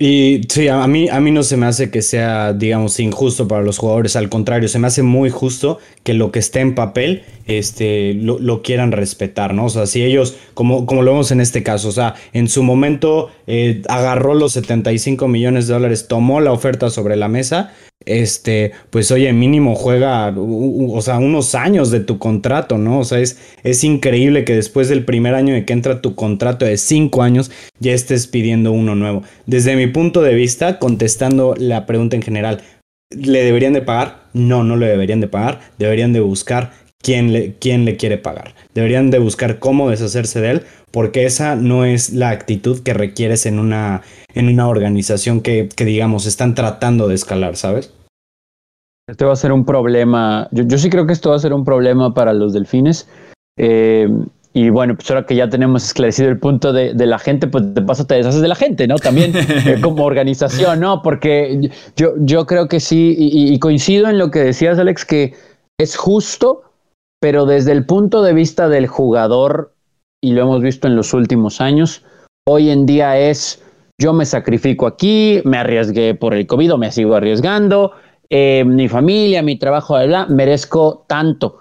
Y 0.02 0.40
sí, 0.48 0.66
a 0.68 0.86
mí, 0.86 1.10
a 1.10 1.20
mí 1.20 1.30
no 1.30 1.42
se 1.42 1.58
me 1.58 1.66
hace 1.66 1.90
que 1.90 2.00
sea, 2.00 2.54
digamos, 2.54 2.98
injusto 3.00 3.46
para 3.46 3.62
los 3.62 3.76
jugadores. 3.76 4.16
Al 4.16 4.30
contrario, 4.30 4.66
se 4.66 4.78
me 4.78 4.86
hace 4.86 5.02
muy 5.02 5.28
justo 5.28 5.78
que 6.04 6.14
lo 6.14 6.32
que 6.32 6.38
esté 6.38 6.60
en 6.60 6.74
papel 6.74 7.22
este, 7.58 8.14
lo, 8.14 8.62
quieran 8.62 8.92
respetar, 8.92 9.54
¿no? 9.54 9.66
O 9.66 9.70
sea, 9.70 9.86
si 9.86 10.02
ellos, 10.02 10.36
como, 10.54 10.86
como 10.86 11.02
lo 11.02 11.12
vemos 11.12 11.30
en 11.30 11.40
este 11.40 11.62
caso, 11.62 11.88
o 11.88 11.92
sea, 11.92 12.14
en 12.32 12.48
su 12.48 12.62
momento 12.62 13.30
eh, 13.46 13.82
agarró 13.88 14.34
los 14.34 14.52
75 14.52 15.28
millones 15.28 15.66
de 15.66 15.74
dólares, 15.74 16.08
tomó 16.08 16.40
la 16.40 16.52
oferta 16.52 16.90
sobre 16.90 17.16
la 17.16 17.28
mesa, 17.28 17.72
este, 18.06 18.72
pues 18.88 19.10
oye, 19.10 19.30
mínimo 19.32 19.74
juega, 19.74 20.34
o 20.34 21.00
sea, 21.02 21.18
unos 21.18 21.54
años 21.54 21.90
de 21.90 22.00
tu 22.00 22.18
contrato, 22.18 22.78
¿no? 22.78 23.00
O 23.00 23.04
sea, 23.04 23.18
es, 23.18 23.38
es 23.62 23.84
increíble 23.84 24.44
que 24.44 24.54
después 24.54 24.88
del 24.88 25.04
primer 25.04 25.34
año 25.34 25.52
de 25.52 25.66
que 25.66 25.74
entra 25.74 26.00
tu 26.00 26.14
contrato 26.14 26.64
de 26.64 26.78
cinco 26.78 27.22
años, 27.22 27.50
ya 27.78 27.92
estés 27.92 28.26
pidiendo 28.26 28.72
uno 28.72 28.94
nuevo. 28.94 29.22
Desde 29.46 29.76
mi 29.76 29.86
punto 29.86 30.22
de 30.22 30.34
vista, 30.34 30.78
contestando 30.78 31.54
la 31.58 31.84
pregunta 31.84 32.16
en 32.16 32.22
general, 32.22 32.62
¿le 33.10 33.44
deberían 33.44 33.74
de 33.74 33.82
pagar? 33.82 34.24
No, 34.32 34.64
no 34.64 34.76
le 34.76 34.86
deberían 34.86 35.20
de 35.20 35.28
pagar, 35.28 35.60
deberían 35.78 36.12
de 36.12 36.20
buscar 36.20 36.72
quién 37.02 37.32
le, 37.32 37.54
quién 37.54 37.84
le 37.84 37.96
quiere 37.96 38.18
pagar. 38.18 38.54
Deberían 38.74 39.10
de 39.10 39.18
buscar 39.18 39.58
cómo 39.58 39.90
deshacerse 39.90 40.40
de 40.40 40.50
él, 40.50 40.62
porque 40.90 41.24
esa 41.24 41.56
no 41.56 41.84
es 41.84 42.12
la 42.12 42.30
actitud 42.30 42.82
que 42.82 42.94
requieres 42.94 43.46
en 43.46 43.58
una, 43.58 44.02
en 44.34 44.48
una 44.48 44.68
organización 44.68 45.40
que, 45.40 45.68
que 45.74 45.84
digamos, 45.84 46.26
están 46.26 46.54
tratando 46.54 47.08
de 47.08 47.14
escalar, 47.14 47.56
¿sabes? 47.56 47.92
Este 49.08 49.24
va 49.24 49.32
a 49.32 49.36
ser 49.36 49.52
un 49.52 49.64
problema. 49.64 50.48
Yo, 50.52 50.78
sí 50.78 50.88
creo 50.88 51.06
que 51.06 51.12
esto 51.12 51.30
va 51.30 51.36
a 51.36 51.40
ser 51.40 51.52
un 51.52 51.64
problema 51.64 52.14
para 52.14 52.32
los 52.32 52.52
delfines. 52.52 53.08
Eh, 53.58 54.08
y 54.52 54.70
bueno, 54.70 54.94
pues 54.94 55.08
ahora 55.10 55.26
que 55.26 55.36
ya 55.36 55.48
tenemos 55.48 55.84
esclarecido 55.84 56.28
el 56.28 56.38
punto 56.38 56.72
de, 56.72 56.94
la 56.94 57.18
gente, 57.18 57.46
pues 57.46 57.72
de 57.72 57.82
paso 57.82 58.06
te 58.06 58.16
deshaces 58.16 58.40
de 58.40 58.48
la 58.48 58.54
gente, 58.54 58.86
¿no? 58.86 58.96
También 58.96 59.32
eh, 59.66 59.78
como 59.80 60.04
organización, 60.04 60.80
¿no? 60.80 61.02
Porque 61.02 61.70
yo, 61.96 62.14
yo 62.18 62.46
creo 62.46 62.68
que 62.68 62.80
sí, 62.80 63.14
y, 63.16 63.58
coincido 63.58 64.08
en 64.08 64.18
lo 64.18 64.30
que 64.30 64.40
decías, 64.40 64.78
Alex, 64.78 65.04
que 65.04 65.34
es 65.78 65.96
justo, 65.96 66.62
pero 67.20 67.46
desde 67.46 67.72
el 67.72 67.86
punto 67.86 68.22
de 68.22 68.32
vista 68.32 68.68
del 68.68 68.86
jugador, 68.86 69.74
y 70.22 70.32
lo 70.32 70.42
hemos 70.42 70.62
visto 70.62 70.88
en 70.88 70.96
los 70.96 71.14
últimos 71.14 71.60
años, 71.60 72.02
hoy 72.48 72.70
en 72.70 72.86
día 72.86 73.18
es, 73.18 73.62
yo 74.00 74.12
me 74.12 74.24
sacrifico 74.24 74.86
aquí, 74.86 75.40
me 75.44 75.58
arriesgué 75.58 76.14
por 76.14 76.34
el 76.34 76.46
COVID, 76.46 76.74
me 76.74 76.90
sigo 76.90 77.14
arriesgando, 77.14 77.92
eh, 78.30 78.64
mi 78.64 78.88
familia, 78.88 79.42
mi 79.42 79.58
trabajo, 79.58 79.94
bla, 80.06 80.26
merezco 80.26 81.04
tanto. 81.06 81.58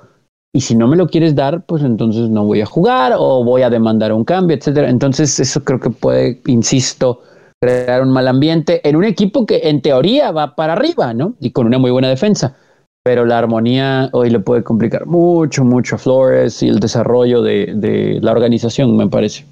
Y 0.54 0.62
si 0.62 0.76
no 0.76 0.88
me 0.88 0.96
lo 0.96 1.08
quieres 1.08 1.36
dar, 1.36 1.66
pues 1.66 1.84
entonces 1.84 2.30
no 2.30 2.46
voy 2.46 2.62
a 2.62 2.66
jugar 2.66 3.14
o 3.18 3.44
voy 3.44 3.62
a 3.62 3.70
demandar 3.70 4.14
un 4.14 4.24
cambio, 4.24 4.58
etcétera. 4.58 4.90
Entonces, 4.90 5.40
eso 5.40 5.64
creo 5.64 5.80
que 5.80 5.92
puede, 5.92 6.42
insisto, 6.48 7.22
crear 7.62 8.02
un 8.02 8.12
mal 8.12 8.28
ambiente 8.28 8.88
en 8.88 8.96
un 8.96 9.04
equipo 9.04 9.46
que 9.46 9.62
en 9.64 9.82
teoría 9.82 10.32
va 10.32 10.56
para 10.56 10.74
arriba, 10.74 11.14
¿no? 11.14 11.36
Y 11.40 11.52
con 11.52 11.68
una 11.68 11.78
muy 11.78 11.92
buena 11.92 12.10
defensa. 12.10 12.56
Pero 13.04 13.26
la 13.26 13.38
armonía 13.38 14.10
hoy 14.12 14.30
le 14.30 14.40
puede 14.40 14.64
complicar 14.64 15.06
mucho, 15.06 15.64
mucho 15.64 15.96
a 15.96 15.98
Flores 15.98 16.62
y 16.64 16.68
el 16.68 16.80
desarrollo 16.80 17.42
de, 17.42 18.20
la 18.22 18.32
organización, 18.32 18.96
me 18.96 19.08
parece. 19.08 19.46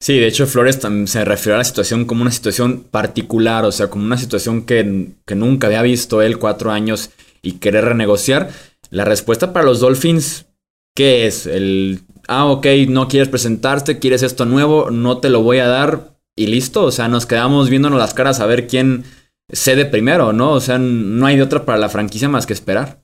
Sí, 0.00 0.18
de 0.18 0.28
hecho 0.28 0.46
Flores 0.46 0.78
se 1.06 1.24
refirió 1.24 1.56
a 1.56 1.58
la 1.58 1.64
situación 1.64 2.04
como 2.04 2.22
una 2.22 2.30
situación 2.30 2.84
particular, 2.88 3.64
o 3.64 3.72
sea, 3.72 3.88
como 3.88 4.04
una 4.04 4.16
situación 4.16 4.62
que, 4.62 5.08
que 5.26 5.34
nunca 5.34 5.66
había 5.66 5.82
visto 5.82 6.22
él 6.22 6.38
cuatro 6.38 6.70
años 6.70 7.10
y 7.42 7.52
querer 7.54 7.84
renegociar. 7.84 8.50
La 8.90 9.04
respuesta 9.04 9.52
para 9.52 9.66
los 9.66 9.80
Dolphins, 9.80 10.46
¿qué 10.94 11.26
es? 11.26 11.46
El, 11.46 12.02
ah, 12.28 12.46
ok, 12.46 12.66
no 12.88 13.08
quieres 13.08 13.28
presentarte, 13.28 13.98
quieres 13.98 14.22
esto 14.22 14.44
nuevo, 14.44 14.90
no 14.90 15.18
te 15.18 15.30
lo 15.30 15.42
voy 15.42 15.58
a 15.58 15.66
dar 15.66 16.16
y 16.36 16.46
listo. 16.46 16.84
O 16.84 16.92
sea, 16.92 17.08
nos 17.08 17.26
quedamos 17.26 17.68
viéndonos 17.68 17.98
las 17.98 18.14
caras 18.14 18.40
a 18.40 18.46
ver 18.46 18.68
quién 18.68 19.04
cede 19.50 19.86
primero, 19.86 20.32
¿no? 20.32 20.52
O 20.52 20.60
sea, 20.60 20.78
no 20.78 21.26
hay 21.26 21.36
de 21.36 21.42
otra 21.42 21.64
para 21.64 21.78
la 21.78 21.88
franquicia 21.88 22.28
más 22.28 22.46
que 22.46 22.52
esperar. 22.52 23.02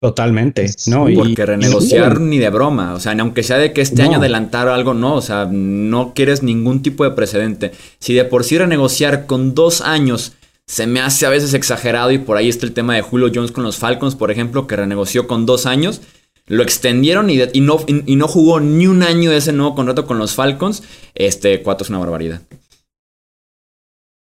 Totalmente, 0.00 0.68
¿no? 0.88 1.06
Porque 1.14 1.46
renegociar 1.46 2.20
ni 2.20 2.38
de 2.38 2.50
broma, 2.50 2.94
o 2.94 2.98
sea, 2.98 3.12
aunque 3.12 3.44
sea 3.44 3.58
de 3.58 3.72
que 3.72 3.82
este 3.82 4.02
año 4.02 4.18
adelantar 4.18 4.66
algo, 4.66 4.94
no, 4.94 5.14
o 5.14 5.22
sea, 5.22 5.48
no 5.48 6.12
quieres 6.12 6.42
ningún 6.42 6.82
tipo 6.82 7.04
de 7.04 7.12
precedente. 7.12 7.70
Si 8.00 8.12
de 8.12 8.24
por 8.24 8.42
sí 8.42 8.58
renegociar 8.58 9.26
con 9.26 9.54
dos 9.54 9.80
años 9.80 10.32
se 10.66 10.86
me 10.86 11.00
hace 11.00 11.26
a 11.26 11.30
veces 11.30 11.54
exagerado 11.54 12.10
y 12.10 12.18
por 12.18 12.36
ahí 12.36 12.48
está 12.48 12.66
el 12.66 12.72
tema 12.72 12.94
de 12.94 13.02
Julio 13.02 13.30
Jones 13.32 13.52
con 13.52 13.62
los 13.62 13.76
Falcons, 13.76 14.16
por 14.16 14.30
ejemplo, 14.30 14.66
que 14.66 14.74
renegoció 14.74 15.28
con 15.28 15.46
dos 15.46 15.66
años, 15.66 16.00
lo 16.46 16.62
extendieron 16.62 17.30
y, 17.30 17.36
no, 17.60 17.78
y, 17.86 18.16
no, 18.16 18.26
jugó 18.26 18.58
ni 18.58 18.86
un 18.86 19.02
año 19.02 19.30
de 19.30 19.36
ese 19.36 19.52
nuevo 19.52 19.74
contrato 19.74 20.06
con 20.06 20.18
los 20.18 20.34
Falcons, 20.34 20.82
este, 21.14 21.62
cuatro 21.62 21.84
es 21.84 21.90
una 21.90 21.98
barbaridad. 21.98 22.42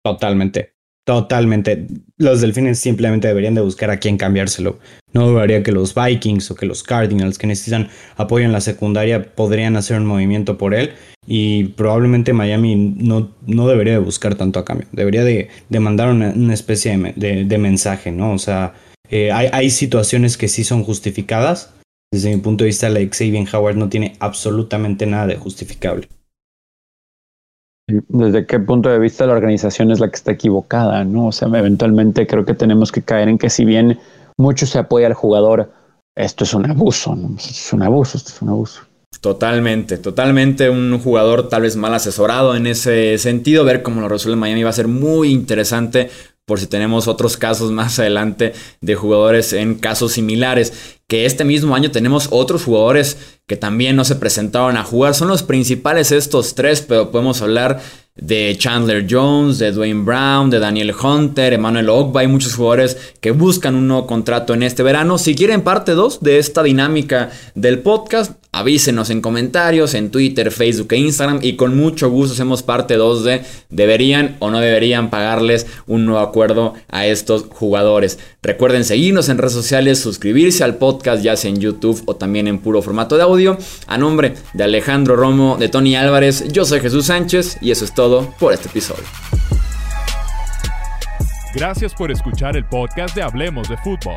Totalmente. 0.04 0.74
Totalmente. 1.04 1.86
Los 2.16 2.40
delfines 2.40 2.78
simplemente 2.78 3.28
deberían 3.28 3.54
de 3.54 3.60
buscar 3.60 3.90
a 3.90 3.98
quién 3.98 4.16
cambiárselo. 4.16 4.78
No 5.12 5.28
dudaría 5.28 5.62
que 5.62 5.72
los 5.72 5.94
Vikings 5.94 6.50
o 6.50 6.54
que 6.54 6.66
los 6.66 6.82
Cardinals 6.82 7.38
que 7.38 7.46
necesitan 7.46 7.88
apoyo 8.16 8.44
en 8.44 8.52
la 8.52 8.62
secundaria 8.62 9.34
podrían 9.34 9.76
hacer 9.76 9.98
un 9.98 10.06
movimiento 10.06 10.56
por 10.56 10.74
él. 10.74 10.92
Y 11.26 11.64
probablemente 11.64 12.32
Miami 12.32 12.74
no, 12.76 13.34
no 13.46 13.68
debería 13.68 13.94
de 13.94 13.98
buscar 13.98 14.34
tanto 14.34 14.58
a 14.58 14.64
cambio. 14.64 14.86
Debería 14.92 15.24
de, 15.24 15.48
mandar 15.78 16.10
una, 16.10 16.54
especie 16.54 16.96
de, 17.16 17.58
mensaje, 17.58 18.10
¿no? 18.10 18.32
O 18.32 18.38
sea, 18.38 18.74
eh, 19.10 19.30
hay, 19.32 19.48
hay, 19.52 19.70
situaciones 19.70 20.36
que 20.36 20.48
sí 20.48 20.64
son 20.64 20.84
justificadas. 20.84 21.74
Desde 22.12 22.34
mi 22.34 22.40
punto 22.40 22.64
de 22.64 22.68
vista, 22.68 22.88
la 22.88 23.00
Xavier 23.00 23.46
Howard 23.54 23.76
no 23.76 23.88
tiene 23.88 24.16
absolutamente 24.20 25.06
nada 25.06 25.26
de 25.26 25.36
justificable. 25.36 26.08
¿Desde 27.86 28.46
qué 28.46 28.58
punto 28.60 28.88
de 28.88 28.98
vista 28.98 29.26
la 29.26 29.34
organización 29.34 29.90
es 29.90 30.00
la 30.00 30.08
que 30.08 30.16
está 30.16 30.32
equivocada? 30.32 31.04
¿no? 31.04 31.26
O 31.26 31.32
sea, 31.32 31.48
eventualmente 31.48 32.26
creo 32.26 32.44
que 32.44 32.54
tenemos 32.54 32.90
que 32.90 33.02
caer 33.02 33.28
en 33.28 33.38
que 33.38 33.50
si 33.50 33.64
bien 33.64 33.98
mucho 34.38 34.66
se 34.66 34.78
apoya 34.78 35.06
al 35.06 35.14
jugador, 35.14 35.70
esto 36.16 36.44
es 36.44 36.54
un 36.54 36.70
abuso, 36.70 37.14
¿no? 37.14 37.36
es 37.36 37.72
un 37.72 37.82
abuso, 37.82 38.16
esto 38.16 38.30
es 38.30 38.42
un 38.42 38.48
abuso. 38.48 38.80
Totalmente, 39.20 39.98
totalmente 39.98 40.68
un 40.68 40.98
jugador 40.98 41.48
tal 41.48 41.62
vez 41.62 41.76
mal 41.76 41.94
asesorado 41.94 42.56
en 42.56 42.66
ese 42.66 43.16
sentido. 43.18 43.64
Ver 43.64 43.82
cómo 43.82 44.00
lo 44.00 44.08
resuelve 44.08 44.36
Miami 44.36 44.62
va 44.62 44.70
a 44.70 44.74
ser 44.74 44.88
muy 44.88 45.30
interesante 45.30 46.10
por 46.46 46.60
si 46.60 46.66
tenemos 46.66 47.08
otros 47.08 47.36
casos 47.36 47.70
más 47.70 47.98
adelante 47.98 48.52
de 48.80 48.94
jugadores 48.94 49.52
en 49.52 49.76
casos 49.76 50.12
similares. 50.12 50.72
Que 51.06 51.26
este 51.26 51.44
mismo 51.44 51.74
año 51.74 51.90
tenemos 51.90 52.28
otros 52.30 52.64
jugadores 52.64 53.16
que 53.46 53.56
también 53.56 53.96
no 53.96 54.04
se 54.04 54.16
presentaron 54.16 54.76
a 54.76 54.84
jugar. 54.84 55.14
Son 55.14 55.28
los 55.28 55.42
principales 55.42 56.12
estos 56.12 56.54
tres, 56.54 56.80
pero 56.82 57.10
podemos 57.10 57.42
hablar 57.42 57.80
de 58.16 58.54
Chandler 58.58 59.06
Jones, 59.08 59.58
de 59.58 59.72
Dwayne 59.72 60.04
Brown, 60.04 60.48
de 60.48 60.60
Daniel 60.60 60.94
Hunter, 60.94 61.52
Emmanuel 61.52 61.88
Ogba. 61.88 62.20
Hay 62.20 62.28
muchos 62.28 62.54
jugadores 62.54 62.96
que 63.20 63.32
buscan 63.32 63.74
un 63.74 63.88
nuevo 63.88 64.06
contrato 64.06 64.54
en 64.54 64.62
este 64.62 64.82
verano. 64.82 65.18
Si 65.18 65.34
quieren 65.34 65.62
parte 65.62 65.92
2 65.92 66.20
de 66.20 66.38
esta 66.38 66.62
dinámica 66.62 67.30
del 67.54 67.80
podcast, 67.80 68.32
avísenos 68.54 69.10
en 69.10 69.20
comentarios, 69.20 69.94
en 69.94 70.10
Twitter, 70.10 70.50
Facebook 70.50 70.92
e 70.92 70.96
Instagram. 70.96 71.40
Y 71.42 71.56
con 71.56 71.76
mucho 71.76 72.08
gusto 72.08 72.34
hacemos 72.34 72.62
parte 72.62 72.94
2 72.94 73.24
de 73.24 73.42
deberían 73.70 74.36
o 74.38 74.50
no 74.50 74.60
deberían 74.60 75.10
pagarles 75.10 75.66
un 75.86 76.06
nuevo 76.06 76.20
acuerdo 76.20 76.74
a 76.88 77.06
estos 77.06 77.46
jugadores. 77.50 78.18
Recuerden 78.42 78.84
seguirnos 78.84 79.28
en 79.28 79.38
redes 79.38 79.52
sociales, 79.52 79.98
suscribirse 79.98 80.62
al 80.62 80.76
podcast, 80.76 81.22
ya 81.22 81.36
sea 81.36 81.50
en 81.50 81.60
YouTube 81.60 82.02
o 82.06 82.14
también 82.16 82.46
en 82.46 82.58
puro 82.58 82.80
formato 82.80 83.16
de 83.16 83.24
audio. 83.24 83.58
A 83.86 83.98
nombre 83.98 84.34
de 84.54 84.64
Alejandro 84.64 85.16
Romo, 85.16 85.56
de 85.58 85.68
Tony 85.68 85.96
Álvarez, 85.96 86.44
yo 86.52 86.64
soy 86.64 86.80
Jesús 86.80 87.06
Sánchez 87.06 87.58
y 87.60 87.72
eso 87.72 87.84
es 87.84 87.92
todo 87.92 88.34
por 88.38 88.52
este 88.52 88.68
episodio. 88.68 89.04
Gracias 91.54 91.94
por 91.94 92.10
escuchar 92.10 92.56
el 92.56 92.64
podcast 92.64 93.14
de 93.14 93.22
Hablemos 93.22 93.68
de 93.68 93.76
Fútbol. 93.78 94.16